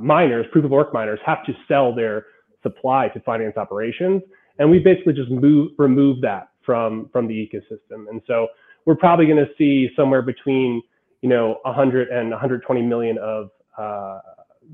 miners 0.00 0.46
proof 0.52 0.64
of 0.64 0.70
work 0.70 0.92
miners 0.92 1.20
have 1.24 1.44
to 1.46 1.52
sell 1.66 1.94
their 1.94 2.26
supply 2.62 3.08
to 3.08 3.20
finance 3.20 3.56
operations 3.56 4.22
and 4.58 4.70
we 4.70 4.78
basically 4.78 5.14
just 5.14 5.30
move 5.30 5.70
remove 5.78 6.20
that 6.20 6.48
from 6.64 7.08
from 7.12 7.26
the 7.26 7.34
ecosystem 7.34 8.08
and 8.10 8.20
so 8.26 8.48
we're 8.88 8.96
probably 8.96 9.26
going 9.26 9.36
to 9.36 9.52
see 9.58 9.90
somewhere 9.94 10.22
between 10.22 10.80
you 11.20 11.28
know 11.28 11.58
100 11.64 12.08
and 12.08 12.30
120 12.30 12.80
million 12.80 13.18
of 13.18 13.50
uh, 13.76 14.18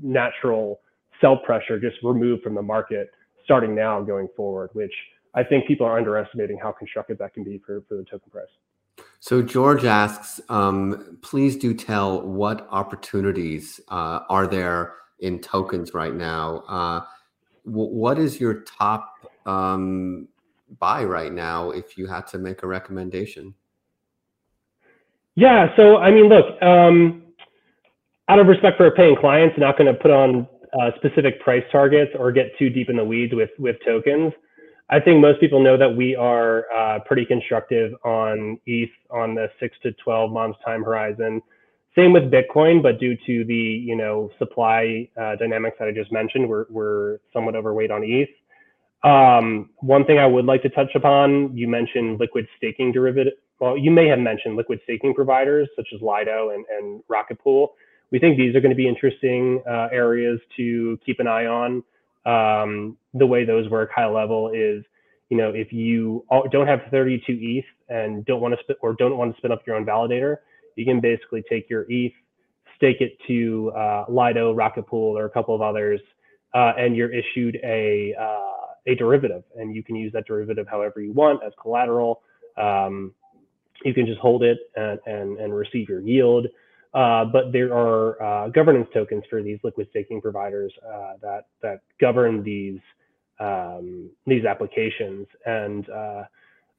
natural 0.01 0.79
sell 1.19 1.35
pressure 1.35 1.77
just 1.81 1.97
removed 2.01 2.41
from 2.41 2.55
the 2.55 2.61
market 2.61 3.09
starting 3.43 3.75
now 3.75 4.01
going 4.01 4.29
forward, 4.37 4.69
which 4.71 4.93
I 5.33 5.43
think 5.43 5.67
people 5.67 5.85
are 5.85 5.97
underestimating 5.97 6.57
how 6.63 6.71
constructive 6.71 7.17
that 7.17 7.33
can 7.33 7.43
be 7.43 7.61
for, 7.65 7.83
for 7.89 7.97
the 7.97 8.05
token 8.05 8.31
price. 8.31 8.47
So 9.19 9.41
George 9.41 9.83
asks, 9.83 10.39
um, 10.47 11.17
please 11.21 11.57
do 11.57 11.73
tell 11.73 12.21
what 12.21 12.67
opportunities 12.71 13.81
uh, 13.89 14.21
are 14.29 14.47
there 14.47 14.93
in 15.19 15.39
tokens 15.39 15.93
right 15.93 16.15
now. 16.15 16.63
Uh, 16.69 17.01
w- 17.65 17.93
what 17.93 18.17
is 18.17 18.39
your 18.39 18.61
top 18.61 19.29
um, 19.45 20.29
buy 20.79 21.03
right 21.03 21.33
now 21.33 21.71
if 21.71 21.97
you 21.97 22.07
had 22.07 22.27
to 22.27 22.37
make 22.37 22.63
a 22.63 22.67
recommendation? 22.67 23.53
Yeah, 25.35 25.67
so 25.75 25.97
I 25.97 26.11
mean, 26.11 26.29
look, 26.29 26.61
um, 26.61 27.23
out 28.29 28.39
of 28.39 28.47
respect 28.47 28.77
for 28.77 28.89
paying 28.91 29.15
clients, 29.15 29.55
not 29.57 29.77
going 29.77 29.93
to 29.93 29.99
put 29.99 30.11
on 30.11 30.47
uh, 30.79 30.91
specific 30.97 31.39
price 31.41 31.63
targets 31.71 32.11
or 32.17 32.31
get 32.31 32.57
too 32.57 32.69
deep 32.69 32.89
in 32.89 32.95
the 32.97 33.03
weeds 33.03 33.33
with 33.33 33.49
with 33.59 33.75
tokens. 33.85 34.33
I 34.89 34.99
think 34.99 35.19
most 35.19 35.39
people 35.39 35.63
know 35.63 35.77
that 35.77 35.89
we 35.95 36.15
are 36.15 36.65
uh, 36.71 36.99
pretty 37.05 37.25
constructive 37.25 37.93
on 38.03 38.59
ETH 38.65 38.89
on 39.09 39.33
the 39.33 39.47
six 39.59 39.75
to 39.81 39.91
12 40.03 40.31
months 40.31 40.59
time 40.63 40.83
horizon. 40.83 41.41
Same 41.95 42.13
with 42.13 42.23
Bitcoin, 42.31 42.83
but 42.83 42.99
due 42.99 43.15
to 43.25 43.45
the 43.45 43.53
you 43.53 43.95
know 43.95 44.29
supply 44.37 45.09
uh, 45.19 45.35
dynamics 45.37 45.77
that 45.79 45.87
I 45.87 45.91
just 45.91 46.11
mentioned, 46.11 46.47
we're 46.47 46.65
we're 46.69 47.17
somewhat 47.33 47.55
overweight 47.55 47.91
on 47.91 48.03
ETH. 48.03 48.29
Um, 49.05 49.69
one 49.81 50.03
thing 50.03 50.17
I 50.17 50.25
would 50.25 50.45
like 50.45 50.63
to 50.63 50.69
touch 50.69 50.89
upon, 50.95 51.55
you 51.55 51.67
mentioned 51.67 52.19
liquid 52.19 52.47
staking 52.57 52.91
derivative. 52.91 53.33
Well, 53.59 53.77
you 53.77 53.91
may 53.91 54.07
have 54.07 54.17
mentioned 54.17 54.55
liquid 54.55 54.79
staking 54.83 55.13
providers 55.13 55.69
such 55.75 55.87
as 55.93 56.01
Lido 56.01 56.49
and, 56.49 56.65
and 56.71 57.03
Rocket 57.07 57.39
Pool. 57.39 57.75
We 58.11 58.17
think 58.17 58.35
these 58.35 58.55
are 58.55 58.61
going 58.61 58.71
to 58.71 58.75
be 58.75 58.87
interesting 58.87 59.61
uh, 59.69 59.89
areas 59.91 60.39
to 60.57 60.99
keep 61.05 61.19
an 61.19 61.27
eye 61.27 61.45
on. 61.45 61.83
Um, 62.25 62.97
the 63.13 63.27
way 63.27 63.45
those 63.45 63.69
work 63.69 63.91
high 63.95 64.07
level 64.07 64.49
is, 64.49 64.83
you 65.29 65.37
know, 65.37 65.51
if 65.51 65.71
you 65.71 66.25
don't 66.51 66.67
have 66.67 66.79
32 66.89 67.37
ETH 67.39 67.65
and 67.89 68.25
don't 68.25 68.41
want 68.41 68.55
to 68.55 68.59
spin 68.63 68.75
or 68.81 68.93
don't 68.93 69.17
want 69.17 69.35
to 69.35 69.37
spin 69.37 69.51
up 69.51 69.61
your 69.67 69.75
own 69.75 69.85
validator, 69.85 70.37
you 70.75 70.83
can 70.83 70.99
basically 70.99 71.43
take 71.47 71.69
your 71.69 71.85
ETH, 71.89 72.13
stake 72.75 73.01
it 73.01 73.17
to 73.27 73.71
uh, 73.77 74.05
Lido, 74.09 74.53
Rocket 74.53 74.87
Pool, 74.87 75.15
or 75.15 75.25
a 75.25 75.29
couple 75.29 75.53
of 75.53 75.61
others, 75.61 76.01
uh, 76.55 76.73
and 76.77 76.95
you're 76.95 77.13
issued 77.13 77.59
a 77.63 78.15
uh, 78.19 78.54
a 78.87 78.95
derivative, 78.95 79.43
and 79.55 79.75
you 79.75 79.83
can 79.83 79.95
use 79.95 80.11
that 80.13 80.27
derivative 80.27 80.67
however 80.67 81.01
you 81.01 81.11
want 81.11 81.43
as 81.43 81.53
collateral. 81.61 82.21
Um, 82.57 83.13
you 83.83 83.93
can 83.93 84.05
just 84.05 84.19
hold 84.19 84.43
it 84.43 84.59
and, 84.75 84.99
and, 85.05 85.37
and 85.39 85.53
receive 85.53 85.89
your 85.89 86.01
yield. 86.01 86.47
Uh, 86.93 87.25
but 87.25 87.51
there 87.51 87.73
are 87.73 88.21
uh, 88.23 88.47
governance 88.49 88.87
tokens 88.93 89.23
for 89.29 89.43
these 89.43 89.59
liquid 89.63 89.85
staking 89.89 90.21
providers 90.21 90.71
uh, 90.87 91.13
that 91.21 91.47
that 91.61 91.81
govern 91.99 92.41
these 92.41 92.79
um, 93.41 94.09
these 94.25 94.45
applications, 94.45 95.27
and 95.45 95.89
uh, 95.89 96.23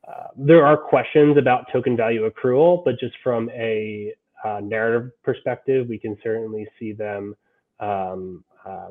uh, 0.08 0.28
there 0.34 0.64
are 0.64 0.78
questions 0.78 1.36
about 1.36 1.66
token 1.70 1.98
value 1.98 2.26
accrual. 2.30 2.82
But 2.82 2.98
just 2.98 3.14
from 3.22 3.50
a 3.50 4.14
uh, 4.42 4.60
narrative 4.62 5.10
perspective, 5.22 5.86
we 5.86 5.98
can 5.98 6.16
certainly 6.22 6.66
see 6.78 6.92
them 6.92 7.36
um, 7.78 8.42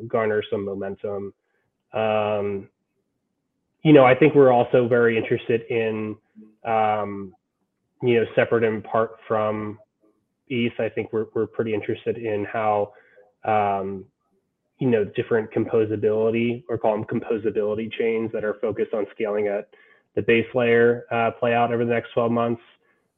garner 0.08 0.44
some 0.52 0.64
momentum. 0.64 1.34
Um, 1.92 2.70
you 3.86 3.94
know, 3.94 4.04
I 4.04 4.16
think 4.16 4.34
we're 4.34 4.52
also 4.52 4.88
very 4.88 5.16
interested 5.16 5.62
in 5.70 6.16
um, 6.66 7.36
you 8.02 8.16
know 8.16 8.26
separate 8.36 8.64
and 8.64 8.84
apart 8.84 9.12
from 9.28 9.78
ETH, 10.50 10.74
I 10.80 10.90
think 10.90 11.14
we're 11.14 11.28
we're 11.36 11.46
pretty 11.46 11.76
interested 11.76 12.18
in 12.18 12.46
how 12.52 12.94
um, 13.44 14.06
you 14.80 14.90
know 14.90 15.06
different 15.16 15.52
composability 15.52 16.64
or 16.68 16.80
call 16.80 16.94
them 16.94 17.06
composability 17.06 17.92
chains 17.94 18.32
that 18.34 18.44
are 18.44 18.56
focused 18.60 18.96
on 18.96 19.06
scaling 19.14 19.48
at 19.48 19.70
the 20.16 20.24
base 20.24 20.48
layer 20.56 21.04
uh, 21.12 21.30
play 21.40 21.54
out 21.54 21.72
over 21.72 21.86
the 21.86 21.94
next 21.94 22.12
12 22.14 22.32
months. 22.32 22.62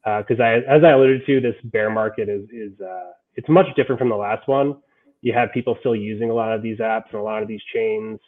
Because 0.04 0.40
uh, 0.42 0.44
I, 0.44 0.56
as 0.58 0.84
I 0.84 0.92
alluded 0.92 1.26
to, 1.28 1.40
this 1.40 1.56
bear 1.64 1.90
market 1.90 2.28
is 2.28 2.44
is 2.52 2.78
uh, 2.82 3.12
it's 3.36 3.48
much 3.48 3.68
different 3.78 4.00
from 4.00 4.10
the 4.10 4.18
last 4.18 4.50
one. 4.50 4.76
You 5.22 5.32
have 5.32 5.54
people 5.54 5.78
still 5.80 5.96
using 5.96 6.30
a 6.30 6.34
lot 6.34 6.52
of 6.52 6.62
these 6.62 6.80
apps 6.80 7.06
and 7.14 7.22
a 7.22 7.24
lot 7.24 7.42
of 7.42 7.48
these 7.48 7.62
chains, 7.74 8.20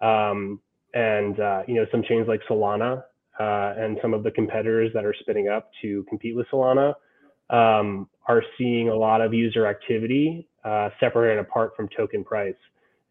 um, 0.00 0.60
and 0.94 1.38
uh, 1.40 1.62
you 1.66 1.74
know 1.74 1.86
some 1.90 2.02
chains 2.02 2.26
like 2.28 2.40
Solana 2.48 3.02
uh, 3.38 3.74
and 3.76 3.98
some 4.02 4.14
of 4.14 4.22
the 4.22 4.30
competitors 4.30 4.90
that 4.94 5.04
are 5.04 5.14
spinning 5.20 5.48
up 5.48 5.70
to 5.82 6.04
compete 6.08 6.36
with 6.36 6.46
Solana 6.52 6.94
um, 7.50 8.08
are 8.26 8.42
seeing 8.58 8.88
a 8.88 8.94
lot 8.94 9.20
of 9.20 9.32
user 9.34 9.66
activity 9.66 10.46
uh, 10.64 10.90
separate 11.00 11.32
and 11.32 11.40
apart 11.40 11.74
from 11.76 11.88
token 11.96 12.24
price. 12.24 12.54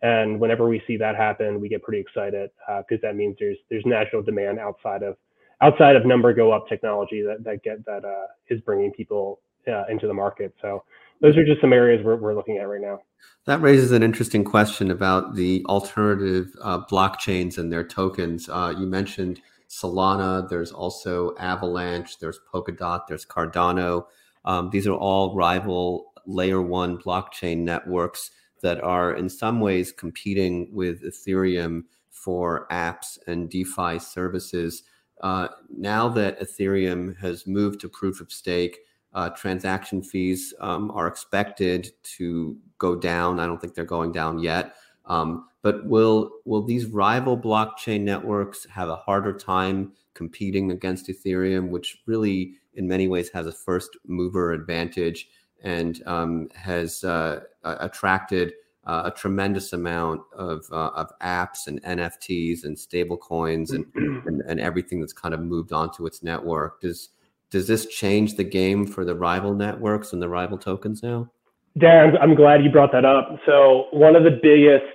And 0.02 0.40
whenever 0.40 0.68
we 0.68 0.82
see 0.88 0.96
that 0.98 1.16
happen, 1.16 1.60
we 1.60 1.68
get 1.68 1.84
pretty 1.84 2.00
excited 2.00 2.52
because 2.68 3.04
uh, 3.04 3.08
that 3.08 3.16
means 3.16 3.36
there's 3.40 3.58
there's 3.70 3.86
natural 3.86 4.22
demand 4.22 4.60
outside 4.60 5.04
of 5.04 5.18
outside 5.62 5.96
of 5.96 6.06
number 6.06 6.34
go 6.34 6.52
up 6.52 6.68
technology 6.70 7.22
that 7.22 7.44
that 7.44 7.64
get 7.64 7.86
that 7.86 8.06
uh, 8.06 8.28
is 8.50 8.62
bringing 8.62 8.92
people 8.92 9.42
uh, 9.68 9.84
into 9.90 10.08
the 10.08 10.14
market. 10.14 10.54
So 10.62 10.84
those 11.22 11.38
are 11.38 11.46
just 11.46 11.62
some 11.62 11.74
areas 11.74 12.04
we're, 12.04 12.16
we're 12.16 12.36
looking 12.36 12.58
at 12.58 12.68
right 12.68 12.82
now. 12.82 13.00
That 13.46 13.62
raises 13.62 13.92
an 13.92 14.04
interesting 14.04 14.44
question 14.44 14.92
about 14.92 15.36
the 15.36 15.66
alternative 15.68 16.54
uh, 16.62 16.86
blockchains 16.86 17.58
and 17.58 17.72
their 17.72 17.84
tokens. 17.84 18.48
Uh, 18.50 18.74
you 18.78 18.86
mentioned 18.86 19.42
Solana. 19.70 20.48
There's 20.48 20.72
also 20.72 21.36
Avalanche. 21.38 22.20
There's 22.20 22.40
Polkadot. 22.54 23.02
There's 23.08 23.26
Cardano. 23.26 24.06
Um, 24.46 24.70
these 24.70 24.88
are 24.88 24.94
all 24.94 25.36
rival 25.36 26.12
layer 26.26 26.62
one 26.62 26.98
blockchain 26.98 27.60
networks 27.60 28.32
that 28.62 28.82
are 28.84 29.14
in 29.14 29.30
some 29.30 29.60
ways 29.60 29.92
competing 29.92 30.70
with 30.74 31.04
Ethereum 31.04 31.84
for 32.12 32.68
apps 32.72 33.18
and 33.28 33.50
DeFi 33.50 34.00
services. 34.00 34.84
Uh, 35.22 35.48
now 35.76 36.08
that 36.10 36.40
Ethereum 36.40 37.18
has 37.18 37.48
moved 37.48 37.80
to 37.82 37.90
proof 37.90 38.22
of 38.22 38.32
stake, 38.32 38.80
uh, 39.14 39.30
transaction 39.30 40.02
fees 40.02 40.54
um, 40.60 40.92
are 40.92 41.08
expected 41.08 41.92
to 42.04 42.58
go 42.78 42.96
down. 42.96 43.40
I 43.40 43.46
don't 43.46 43.60
think 43.60 43.74
they're 43.74 43.86
going 43.86 44.12
down 44.12 44.40
yet. 44.40 44.76
Um, 45.06 45.46
but 45.62 45.86
will 45.86 46.32
will 46.46 46.62
these 46.62 46.86
rival 46.86 47.38
blockchain 47.38 48.02
networks 48.02 48.66
have 48.66 48.90
a 48.90 48.96
harder 48.96 49.34
time 49.34 49.94
competing 50.14 50.72
against 50.72 51.08
Ethereum, 51.08 51.70
which 51.70 51.98
really 52.06 52.54
in 52.76 52.88
many 52.88 53.08
ways 53.08 53.30
has 53.30 53.48
a 53.48 53.52
first 53.52 53.98
mover 54.06 54.54
advantage 54.54 55.28
and 55.64 56.02
um, 56.06 56.48
has 56.54 57.04
uh, 57.04 57.42
attracted 57.64 58.54
uh, 58.86 59.04
a 59.06 59.12
tremendous 59.12 59.74
amount 59.74 60.22
of, 60.34 60.66
uh, 60.72 60.90
of 60.96 61.12
apps 61.22 61.68
and 61.68 61.82
NFTs 61.84 62.64
and 62.64 62.78
stable 62.78 63.18
coins 63.18 63.72
and, 63.72 63.86
and, 63.96 64.42
and, 64.42 64.60
everything 64.60 65.00
that's 65.00 65.14
kind 65.14 65.34
of 65.34 65.42
moved 65.42 65.74
onto 65.74 66.06
its 66.06 66.24
network. 66.24 66.82
Does, 66.82 67.10
does 67.52 67.68
this 67.68 67.86
change 67.88 68.36
the 68.36 68.44
game 68.44 68.86
for 68.86 69.04
the 69.04 69.16
rival 69.16 69.54
networks 69.54 70.14
and 70.14 70.22
the 70.22 70.30
rival 70.30 70.58
tokens 70.58 71.02
now? 71.02 71.32
Dan, 71.78 72.18
I'm 72.22 72.36
glad 72.36 72.64
you 72.64 72.72
brought 72.72 72.92
that 72.92 73.06
up. 73.06 73.40
So 73.46 73.86
one 73.92 74.16
of 74.16 74.24
the 74.24 74.40
biggest 74.42 74.86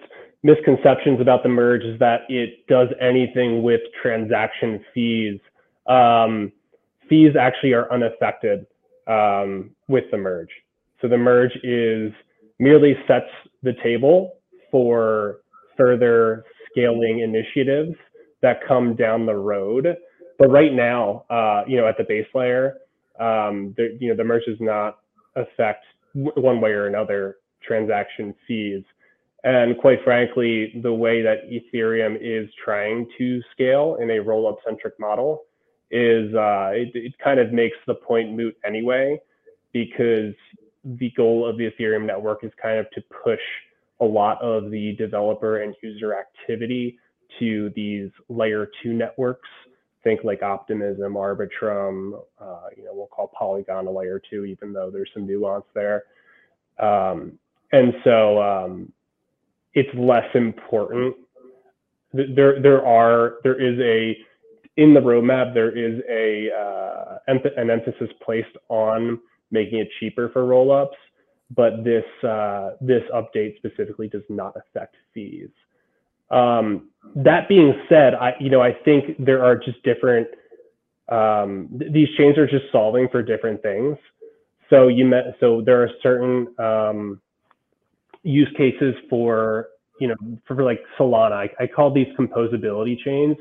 misconceptions 0.42 1.20
about 1.20 1.42
the 1.42 1.48
merge 1.48 1.82
is 1.82 1.98
that 1.98 2.22
it 2.28 2.66
does 2.68 2.88
anything 3.00 3.62
with 3.62 3.80
transaction 4.00 4.84
fees. 4.92 5.40
Um, 5.86 6.52
fees 7.08 7.34
actually 7.38 7.72
are 7.72 7.90
unaffected 7.92 8.66
um, 9.06 9.70
with 9.88 10.04
the 10.10 10.18
merge. 10.18 10.50
So 11.00 11.08
the 11.08 11.18
merge 11.18 11.52
is 11.62 12.12
merely 12.58 12.94
sets 13.08 13.30
the 13.62 13.72
table 13.82 14.34
for 14.70 15.40
further 15.76 16.44
scaling 16.70 17.20
initiatives 17.20 17.96
that 18.42 18.66
come 18.66 18.94
down 18.94 19.26
the 19.26 19.34
road. 19.34 19.96
But 20.38 20.48
right 20.48 20.72
now, 20.72 21.24
uh, 21.30 21.62
you 21.66 21.76
know, 21.76 21.86
at 21.86 21.96
the 21.96 22.04
base 22.04 22.26
layer, 22.34 22.78
um, 23.20 23.74
the, 23.76 23.96
you 24.00 24.08
know, 24.08 24.16
the 24.16 24.24
merge 24.24 24.44
does 24.46 24.60
not 24.60 24.98
affect 25.36 25.84
one 26.14 26.60
way 26.60 26.70
or 26.70 26.86
another 26.86 27.36
transaction 27.62 28.34
fees. 28.46 28.82
And 29.44 29.76
quite 29.78 29.98
frankly, 30.04 30.80
the 30.82 30.92
way 30.92 31.22
that 31.22 31.50
Ethereum 31.50 32.16
is 32.20 32.48
trying 32.64 33.06
to 33.18 33.42
scale 33.52 33.98
in 34.00 34.10
a 34.10 34.18
roll-up 34.18 34.58
centric 34.66 34.98
model 34.98 35.42
is 35.90 36.34
uh, 36.34 36.70
it, 36.72 36.90
it 36.94 37.12
kind 37.22 37.38
of 37.38 37.52
makes 37.52 37.76
the 37.86 37.94
point 37.94 38.32
moot 38.32 38.56
anyway, 38.64 39.20
because 39.72 40.34
the 40.84 41.10
goal 41.16 41.46
of 41.48 41.58
the 41.58 41.70
Ethereum 41.70 42.06
network 42.06 42.42
is 42.42 42.52
kind 42.60 42.78
of 42.78 42.90
to 42.92 43.02
push 43.22 43.40
a 44.00 44.04
lot 44.04 44.40
of 44.42 44.70
the 44.70 44.94
developer 44.96 45.62
and 45.62 45.74
user 45.82 46.14
activity 46.14 46.98
to 47.38 47.70
these 47.76 48.10
layer 48.28 48.68
two 48.82 48.92
networks. 48.92 49.48
Think 50.04 50.20
like 50.22 50.42
Optimism, 50.42 51.14
Arbitrum, 51.14 52.20
uh, 52.40 52.66
you 52.76 52.84
know, 52.84 52.90
we'll 52.92 53.06
call 53.06 53.32
Polygon 53.36 53.86
a 53.86 53.90
layer 53.90 54.20
two, 54.30 54.44
even 54.44 54.72
though 54.72 54.90
there's 54.90 55.10
some 55.14 55.26
nuance 55.26 55.64
there. 55.74 56.04
Um, 56.78 57.38
and 57.72 57.94
so 58.04 58.40
um, 58.42 58.92
it's 59.72 59.88
less 59.98 60.28
important. 60.34 61.16
There, 62.12 62.60
there 62.62 62.86
are, 62.86 63.36
there 63.42 63.60
is 63.60 63.78
a 63.80 64.16
in 64.76 64.92
the 64.92 65.00
roadmap, 65.00 65.54
there 65.54 65.76
is 65.76 66.02
a 66.08 66.50
uh, 66.52 67.18
an 67.28 67.70
emphasis 67.70 68.08
placed 68.24 68.56
on 68.68 69.20
making 69.50 69.78
it 69.78 69.88
cheaper 70.00 70.28
for 70.30 70.42
rollups, 70.42 70.96
but 71.54 71.84
this 71.84 72.04
uh, 72.28 72.70
this 72.80 73.02
update 73.14 73.56
specifically 73.56 74.08
does 74.08 74.22
not 74.28 74.54
affect 74.56 74.96
fees. 75.12 75.50
Um, 76.30 76.90
that 77.16 77.48
being 77.48 77.74
said, 77.88 78.14
I 78.14 78.34
you 78.40 78.50
know 78.50 78.60
I 78.62 78.72
think 78.84 79.24
there 79.24 79.44
are 79.44 79.56
just 79.56 79.82
different. 79.82 80.28
Um, 81.10 81.68
th- 81.78 81.92
these 81.92 82.08
chains 82.16 82.38
are 82.38 82.46
just 82.46 82.64
solving 82.72 83.08
for 83.10 83.22
different 83.22 83.62
things. 83.62 83.96
So 84.70 84.88
you 84.88 85.04
met 85.04 85.36
so 85.40 85.62
there 85.64 85.82
are 85.82 85.90
certain 86.02 86.48
um, 86.58 87.20
use 88.22 88.48
cases 88.56 88.94
for 89.10 89.68
you 90.00 90.08
know 90.08 90.16
for, 90.46 90.62
like 90.62 90.80
Solana. 90.98 91.32
I, 91.32 91.50
I 91.64 91.66
call 91.66 91.92
these 91.92 92.08
composability 92.18 92.98
chains 93.04 93.36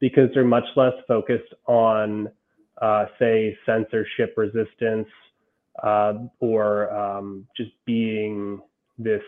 because 0.00 0.28
they're 0.34 0.44
much 0.44 0.66
less 0.76 0.92
focused 1.06 1.54
on 1.66 2.28
uh, 2.82 3.06
say 3.18 3.56
censorship 3.64 4.34
resistance 4.36 5.08
uh, 5.82 6.14
or 6.40 6.92
um, 6.94 7.46
just 7.56 7.70
being 7.84 8.60
this 8.98 9.22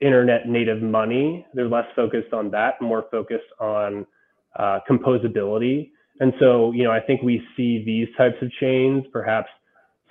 internet 0.00 0.48
native 0.48 0.82
money. 0.82 1.46
They're 1.54 1.68
less 1.68 1.86
focused 1.94 2.32
on 2.32 2.50
that, 2.50 2.80
more 2.80 3.06
focused 3.10 3.50
on 3.60 4.06
uh, 4.58 4.80
composability. 4.88 5.90
And 6.20 6.32
so, 6.40 6.72
you 6.72 6.84
know, 6.84 6.90
I 6.90 7.00
think 7.00 7.22
we 7.22 7.42
see 7.56 7.82
these 7.84 8.08
types 8.16 8.36
of 8.40 8.50
chains 8.52 9.04
perhaps 9.12 9.48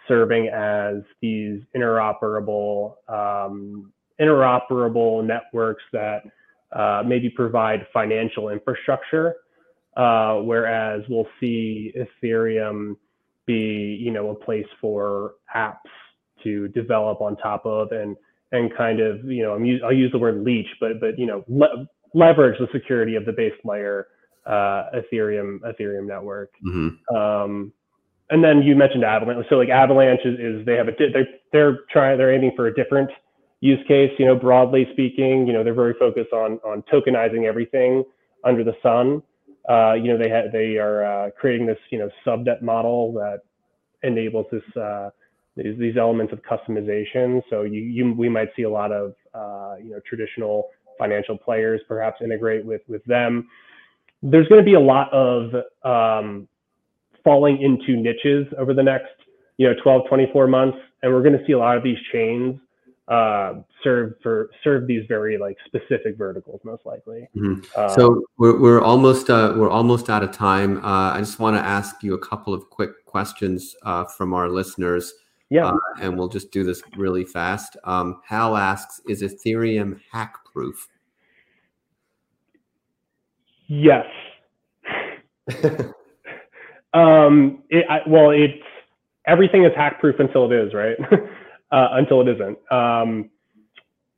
serving 0.08 0.48
as 0.50 0.98
these 1.22 1.62
interoperable 1.76 2.96
um, 3.08 3.92
interoperable 4.22 5.26
networks 5.26 5.84
that 5.92 6.24
uh, 6.72 7.04
maybe 7.06 7.30
provide 7.30 7.86
financial 7.92 8.50
infrastructure, 8.50 9.36
uh, 9.98 10.36
whereas 10.36 11.02
we'll 11.10 11.28
see 11.40 11.94
Ethereum 11.98 12.96
be, 13.46 14.00
you 14.00 14.12
know, 14.12 14.30
a 14.30 14.36
place 14.36 14.68
for 14.80 15.36
apps 15.56 15.76
to 16.44 16.68
develop 16.70 17.22
on 17.22 17.36
top 17.38 17.66
of 17.66 17.92
and 17.92 18.16
and 18.56 18.76
kind 18.76 19.00
of, 19.00 19.24
you 19.26 19.44
know, 19.44 19.54
I'll 19.86 19.94
use 19.94 20.12
the 20.12 20.20
word 20.20 20.44
leech, 20.44 20.68
but 20.80 21.00
but 21.00 21.18
you 21.18 21.26
know, 21.26 21.44
le- 21.48 21.88
leverage 22.14 22.60
the 22.60 22.68
security 22.72 23.16
of 23.16 23.26
the 23.26 23.34
base 23.34 23.54
layer 23.64 24.08
uh, 24.46 24.90
Ethereum 24.94 25.60
Ethereum 25.60 26.08
network. 26.08 26.52
Mm-hmm. 26.66 27.16
Um, 27.16 27.74
and 28.30 28.44
then 28.44 28.64
you 28.64 28.76
mentioned 28.76 29.04
Avalanche. 29.04 29.46
So 29.50 29.56
like 29.56 29.70
Avalanche 29.70 30.22
is, 30.26 30.40
is 30.40 30.66
they 30.66 30.76
have 30.76 30.88
a 30.88 30.92
they're 30.98 31.28
they're 31.52 31.80
trying 31.92 32.18
they're 32.18 32.34
aiming 32.34 32.54
for 32.56 32.68
a 32.68 32.74
different 32.74 33.10
use 33.60 33.80
case. 33.88 34.12
You 34.18 34.26
know, 34.26 34.36
broadly 34.36 34.88
speaking, 34.94 35.46
you 35.48 35.54
know 35.54 35.64
they're 35.64 35.74
very 35.74 35.96
focused 36.00 36.34
on 36.34 36.60
on 36.66 36.84
tokenizing 36.92 37.46
everything 37.46 38.04
under 38.44 38.64
the 38.64 38.74
sun. 38.82 39.22
Uh, 39.70 39.94
you 39.94 40.12
know 40.12 40.18
they 40.18 40.30
ha- 40.30 40.50
they 40.52 40.78
are 40.78 41.04
uh, 41.06 41.30
creating 41.40 41.68
this 41.68 41.78
you 41.92 42.00
know 42.00 42.10
subnet 42.26 42.62
model 42.62 43.14
that 43.14 43.42
enables 44.04 44.46
this 44.52 44.64
uh, 44.76 45.10
these, 45.56 45.78
these 45.78 45.98
elements 45.98 46.34
of 46.34 46.42
customization. 46.44 47.42
So 47.50 47.64
you, 47.64 47.82
you 47.82 48.14
we 48.14 48.30
might 48.30 48.50
see 48.56 48.64
a 48.64 48.70
lot 48.70 48.92
of 48.92 49.14
uh, 49.34 49.76
you 49.82 49.92
know 49.92 50.00
traditional 50.08 50.70
financial 50.98 51.38
players 51.38 51.82
perhaps 51.88 52.22
integrate 52.22 52.66
with 52.66 52.82
with 52.88 53.04
them. 53.06 53.48
There's 54.22 54.48
going 54.48 54.60
to 54.60 54.66
be 54.66 54.74
a 54.74 54.80
lot 54.80 55.12
of 55.14 55.54
um, 55.84 56.48
falling 57.24 57.62
into 57.62 58.00
niches 58.00 58.48
over 58.58 58.74
the 58.74 58.84
next 58.84 59.12
you 59.58 59.68
know 59.68 59.74
12 59.82 60.08
24 60.08 60.48
months 60.48 60.78
and 61.02 61.14
we're 61.14 61.24
going 61.24 61.38
to 61.38 61.46
see 61.46 61.54
a 61.54 61.58
lot 61.58 61.76
of 61.76 61.84
these 61.84 61.98
chains 62.12 62.60
uh, 63.08 63.54
serve 63.84 64.14
for 64.24 64.50
serve 64.64 64.88
these 64.88 65.04
very 65.08 65.38
like 65.38 65.58
specific 65.66 66.18
verticals 66.18 66.60
most 66.64 66.86
likely 66.86 67.28
mm-hmm. 67.36 67.62
uh, 67.76 67.90
so 67.90 68.24
we're, 68.38 68.60
we're 68.60 68.82
almost 68.82 69.30
uh, 69.30 69.54
we're 69.56 69.70
almost 69.70 70.10
out 70.10 70.24
of 70.24 70.32
time 70.32 70.78
uh, 70.84 71.14
i 71.14 71.20
just 71.20 71.40
want 71.40 71.56
to 71.56 71.62
ask 71.62 72.02
you 72.04 72.14
a 72.14 72.20
couple 72.20 72.54
of 72.54 72.70
quick 72.70 73.06
questions 73.06 73.76
uh, 73.84 74.04
from 74.04 74.34
our 74.34 74.50
listeners 74.50 75.14
yeah 75.56 75.68
uh, 75.68 75.78
and 76.02 76.18
we'll 76.18 76.28
just 76.28 76.52
do 76.52 76.64
this 76.64 76.82
really 76.96 77.24
fast 77.24 77.78
um, 77.84 78.22
hal 78.26 78.56
asks 78.58 79.02
is 79.08 79.22
ethereum 79.22 80.00
hack 80.12 80.36
proof 80.54 80.88
yes 83.68 84.06
Um, 86.96 87.64
it, 87.70 87.86
I, 87.90 88.00
well, 88.08 88.32
it's 88.32 88.64
everything 89.28 89.66
is 89.66 89.72
hack 89.76 90.00
proof 90.00 90.16
until 90.20 90.50
it 90.50 90.56
is, 90.56 90.74
right? 90.74 90.96
uh, 91.72 91.88
until 91.92 92.22
it 92.22 92.30
isn't. 92.30 92.58
Um, 92.72 93.30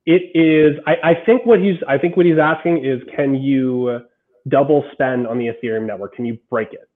it 0.06 0.32
is. 0.36 0.80
I, 0.86 1.12
I 1.12 1.26
think 1.26 1.46
what 1.46 1.60
he's. 1.60 1.78
I 1.88 1.98
think 1.98 2.16
what 2.16 2.28
he's 2.28 2.38
asking 2.38 2.86
is, 2.86 3.02
can 3.16 3.34
you 3.34 4.02
double 4.48 4.86
spend 4.92 5.28
on 5.28 5.40
the 5.40 5.48
Ethereum 5.48 5.88
network? 5.88 6.16
Can 6.16 6.26
you 6.26 6.38
break 6.52 6.72
it? 6.72 6.88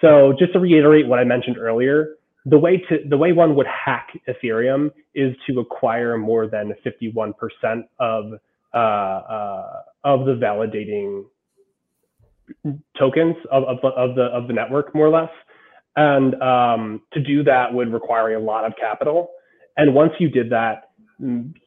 So 0.00 0.34
just 0.38 0.52
to 0.52 0.60
reiterate 0.60 1.06
what 1.06 1.18
I 1.18 1.24
mentioned 1.24 1.56
earlier, 1.56 2.16
the 2.46 2.58
way 2.58 2.76
to 2.88 2.98
the 3.08 3.16
way 3.16 3.32
one 3.32 3.54
would 3.56 3.66
hack 3.66 4.08
Ethereum 4.28 4.90
is 5.14 5.34
to 5.46 5.60
acquire 5.60 6.18
more 6.18 6.46
than 6.46 6.74
51% 6.84 7.32
of 7.98 8.32
uh, 8.74 8.76
uh, 8.76 9.82
of 10.04 10.26
the 10.26 10.34
validating 10.34 11.24
tokens 12.98 13.36
of, 13.50 13.64
of, 13.64 13.78
of, 13.84 14.14
the 14.16 14.24
of 14.24 14.46
the 14.46 14.52
network 14.52 14.94
more 14.94 15.06
or 15.06 15.20
less. 15.20 15.30
And 15.96 16.34
um, 16.42 17.02
to 17.12 17.20
do 17.20 17.44
that 17.44 17.72
would 17.72 17.92
require 17.92 18.34
a 18.34 18.40
lot 18.40 18.64
of 18.66 18.72
capital. 18.78 19.30
And 19.76 19.94
once 19.94 20.12
you 20.18 20.28
did 20.28 20.50
that 20.50 20.90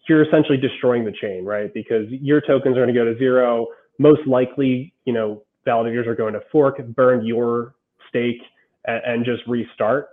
you're 0.08 0.28
essentially 0.28 0.58
destroying 0.58 1.06
the 1.06 1.14
chain 1.22 1.46
right? 1.46 1.74
Because 1.74 2.06
your 2.10 2.42
tokens 2.42 2.78
are 2.78 2.84
going 2.84 2.94
to 2.94 3.00
go 3.00 3.06
to 3.06 3.18
zero. 3.18 3.68
Most 3.98 4.28
likely 4.28 4.94
you 5.06 5.14
know 5.14 5.44
validators 5.66 6.06
are 6.06 6.16
going 6.16 6.34
to 6.34 6.42
fork 6.52 6.78
burn 6.96 7.26
your 7.26 7.74
stake 8.10 8.42
and, 8.86 9.02
and 9.06 9.26
just 9.26 9.42
restart 9.48 10.10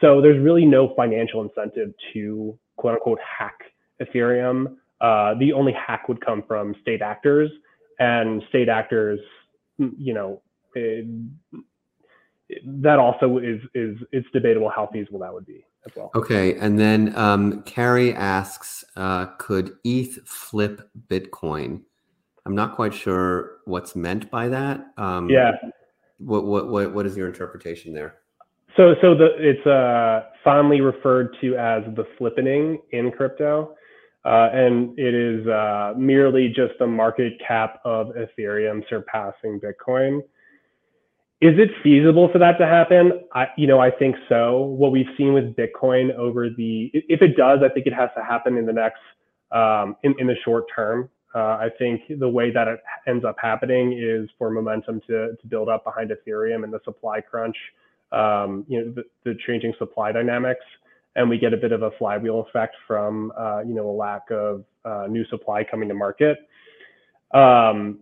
so 0.00 0.20
there's 0.20 0.42
really 0.42 0.64
no 0.64 0.94
financial 0.94 1.42
incentive 1.42 1.92
to 2.12 2.58
quote 2.76 2.94
unquote 2.94 3.18
hack 3.20 3.58
ethereum 4.02 4.76
uh, 5.00 5.34
the 5.38 5.52
only 5.52 5.72
hack 5.72 6.08
would 6.08 6.24
come 6.24 6.42
from 6.46 6.74
state 6.80 7.02
actors 7.02 7.50
and 7.98 8.42
state 8.48 8.68
actors 8.68 9.20
you 9.78 10.14
know, 10.14 10.42
it, 10.74 11.06
that 12.64 12.98
also 12.98 13.38
is 13.38 13.60
is 13.74 13.96
it's 14.12 14.26
debatable 14.32 14.70
how 14.74 14.88
feasible 14.92 15.18
that 15.20 15.32
would 15.32 15.46
be 15.46 15.64
as 15.84 15.92
well. 15.96 16.10
Okay, 16.14 16.56
and 16.58 16.78
then 16.78 17.16
um, 17.16 17.62
Carrie 17.62 18.14
asks, 18.14 18.84
uh, 18.96 19.26
could 19.38 19.76
ETH 19.84 20.26
flip 20.26 20.88
Bitcoin? 21.08 21.82
I'm 22.44 22.54
not 22.54 22.76
quite 22.76 22.94
sure 22.94 23.58
what's 23.64 23.96
meant 23.96 24.30
by 24.30 24.48
that. 24.48 24.86
Um, 24.96 25.28
yeah. 25.28 25.52
What, 26.18 26.46
what 26.46 26.68
what 26.68 26.94
what 26.94 27.06
is 27.06 27.16
your 27.16 27.28
interpretation 27.28 27.92
there? 27.92 28.16
So 28.76 28.94
so 29.00 29.14
the 29.14 29.28
it's 29.38 29.66
uh, 29.66 30.26
fondly 30.44 30.80
referred 30.80 31.36
to 31.40 31.56
as 31.56 31.82
the 31.94 32.04
flippening 32.18 32.78
in 32.90 33.10
crypto. 33.10 33.74
Uh, 34.24 34.50
and 34.52 34.98
it 34.98 35.14
is 35.14 35.46
uh, 35.46 35.94
merely 35.96 36.48
just 36.48 36.72
the 36.80 36.86
market 36.86 37.34
cap 37.46 37.80
of 37.84 38.08
Ethereum 38.08 38.82
surpassing 38.88 39.60
Bitcoin. 39.60 40.18
Is 41.40 41.56
it 41.58 41.70
feasible 41.82 42.28
for 42.32 42.38
that 42.38 42.58
to 42.58 42.66
happen? 42.66 43.20
I, 43.34 43.46
you 43.56 43.68
know, 43.68 43.78
I 43.78 43.90
think 43.90 44.16
so. 44.28 44.62
What 44.62 44.90
we've 44.90 45.06
seen 45.16 45.32
with 45.32 45.54
Bitcoin 45.54 46.12
over 46.14 46.48
the, 46.50 46.90
if 46.92 47.22
it 47.22 47.36
does, 47.36 47.60
I 47.62 47.68
think 47.68 47.86
it 47.86 47.92
has 47.92 48.10
to 48.16 48.24
happen 48.24 48.56
in 48.56 48.66
the 48.66 48.72
next, 48.72 48.98
um, 49.52 49.96
in, 50.02 50.16
in 50.18 50.26
the 50.26 50.34
short 50.44 50.64
term. 50.74 51.08
Uh, 51.32 51.58
I 51.60 51.68
think 51.78 52.00
the 52.18 52.28
way 52.28 52.50
that 52.50 52.66
it 52.66 52.80
ends 53.06 53.24
up 53.24 53.36
happening 53.40 53.92
is 53.92 54.28
for 54.38 54.50
momentum 54.50 55.02
to, 55.06 55.36
to 55.40 55.46
build 55.46 55.68
up 55.68 55.84
behind 55.84 56.10
Ethereum 56.10 56.64
and 56.64 56.72
the 56.72 56.80
supply 56.84 57.20
crunch, 57.20 57.56
um, 58.12 58.64
you 58.68 58.80
know, 58.80 58.92
the, 58.92 59.02
the 59.24 59.34
changing 59.46 59.74
supply 59.78 60.12
dynamics 60.12 60.64
and 61.16 61.28
we 61.28 61.38
get 61.38 61.52
a 61.52 61.56
bit 61.56 61.72
of 61.72 61.82
a 61.82 61.90
flywheel 61.98 62.46
effect 62.48 62.76
from 62.86 63.32
uh, 63.36 63.60
you 63.60 63.74
know 63.74 63.88
a 63.88 63.96
lack 63.96 64.30
of 64.30 64.64
uh, 64.84 65.06
new 65.08 65.24
supply 65.26 65.64
coming 65.64 65.88
to 65.88 65.94
market. 65.94 66.38
Um, 67.34 68.00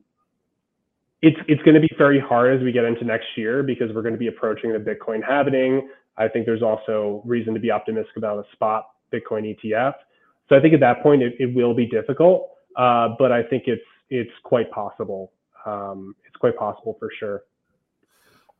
it's 1.22 1.38
it's 1.48 1.62
going 1.62 1.74
to 1.74 1.80
be 1.80 1.90
very 1.96 2.20
hard 2.20 2.58
as 2.58 2.62
we 2.62 2.72
get 2.72 2.84
into 2.84 3.04
next 3.04 3.26
year 3.36 3.62
because 3.62 3.88
we're 3.94 4.02
going 4.02 4.14
to 4.14 4.18
be 4.18 4.26
approaching 4.26 4.72
the 4.72 4.78
Bitcoin 4.78 5.20
halving. 5.26 5.88
I 6.18 6.28
think 6.28 6.44
there's 6.44 6.62
also 6.62 7.22
reason 7.24 7.54
to 7.54 7.60
be 7.60 7.70
optimistic 7.70 8.16
about 8.16 8.38
a 8.38 8.52
spot 8.52 8.90
Bitcoin 9.12 9.56
ETF. 9.56 9.94
So 10.48 10.56
I 10.56 10.60
think 10.60 10.74
at 10.74 10.80
that 10.80 11.02
point 11.02 11.22
it, 11.22 11.34
it 11.38 11.54
will 11.54 11.74
be 11.74 11.86
difficult, 11.86 12.50
uh, 12.76 13.08
but 13.18 13.32
I 13.32 13.42
think 13.42 13.64
it's 13.66 13.82
it's 14.10 14.30
quite 14.42 14.70
possible. 14.70 15.32
Um, 15.64 16.14
it's 16.26 16.36
quite 16.36 16.56
possible 16.56 16.96
for 16.98 17.08
sure. 17.18 17.42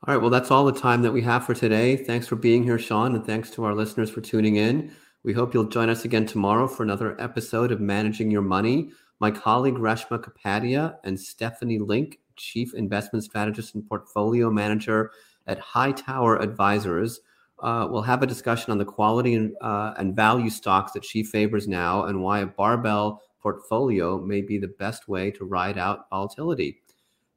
All 0.06 0.14
right. 0.14 0.20
Well, 0.20 0.30
that's 0.30 0.50
all 0.50 0.66
the 0.66 0.78
time 0.78 1.00
that 1.00 1.12
we 1.12 1.22
have 1.22 1.46
for 1.46 1.54
today. 1.54 1.96
Thanks 1.96 2.26
for 2.26 2.36
being 2.36 2.62
here, 2.62 2.78
Sean, 2.78 3.14
and 3.14 3.24
thanks 3.24 3.48
to 3.52 3.64
our 3.64 3.74
listeners 3.74 4.10
for 4.10 4.20
tuning 4.20 4.56
in. 4.56 4.94
We 5.22 5.32
hope 5.32 5.54
you'll 5.54 5.64
join 5.64 5.88
us 5.88 6.04
again 6.04 6.26
tomorrow 6.26 6.68
for 6.68 6.82
another 6.82 7.18
episode 7.18 7.72
of 7.72 7.80
Managing 7.80 8.30
Your 8.30 8.42
Money. 8.42 8.90
My 9.18 9.30
colleague 9.30 9.76
Reshma 9.76 10.22
Kapadia 10.22 10.96
and 11.04 11.18
Stephanie 11.18 11.78
Link, 11.78 12.18
Chief 12.36 12.74
Investment 12.74 13.24
Strategist 13.24 13.74
and 13.74 13.88
Portfolio 13.88 14.50
Manager 14.50 15.10
at 15.46 15.58
Hightower 15.58 16.36
Advisors, 16.36 17.20
uh, 17.60 17.88
will 17.90 18.02
have 18.02 18.22
a 18.22 18.26
discussion 18.26 18.72
on 18.72 18.76
the 18.76 18.84
quality 18.84 19.32
and, 19.32 19.54
uh, 19.62 19.94
and 19.96 20.14
value 20.14 20.50
stocks 20.50 20.92
that 20.92 21.06
she 21.06 21.22
favors 21.22 21.66
now 21.66 22.04
and 22.04 22.22
why 22.22 22.40
a 22.40 22.46
barbell 22.46 23.22
portfolio 23.40 24.20
may 24.20 24.42
be 24.42 24.58
the 24.58 24.74
best 24.78 25.08
way 25.08 25.30
to 25.30 25.46
ride 25.46 25.78
out 25.78 26.10
volatility. 26.10 26.82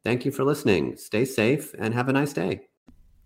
Thank 0.08 0.24
you 0.24 0.32
for 0.32 0.46
listening. 0.46 0.96
Stay 0.96 1.26
safe 1.26 1.76
and 1.78 1.94
have 1.94 2.08
a 2.08 2.14
nice 2.14 2.32
day. 2.32 2.62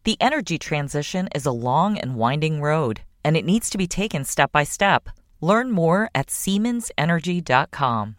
The 0.04 0.18
energy 0.20 0.58
transition 0.58 1.30
is 1.36 1.46
a 1.46 1.52
long 1.52 1.96
and 1.96 2.16
winding 2.16 2.60
road, 2.60 3.02
and 3.24 3.38
it 3.38 3.46
needs 3.46 3.70
to 3.70 3.78
be 3.78 3.86
taken 3.86 4.26
step 4.26 4.52
by 4.52 4.64
step. 4.64 5.08
Learn 5.42 5.70
more 5.70 6.10
at 6.16 6.30
SiemensEnergy.com. 6.30 8.16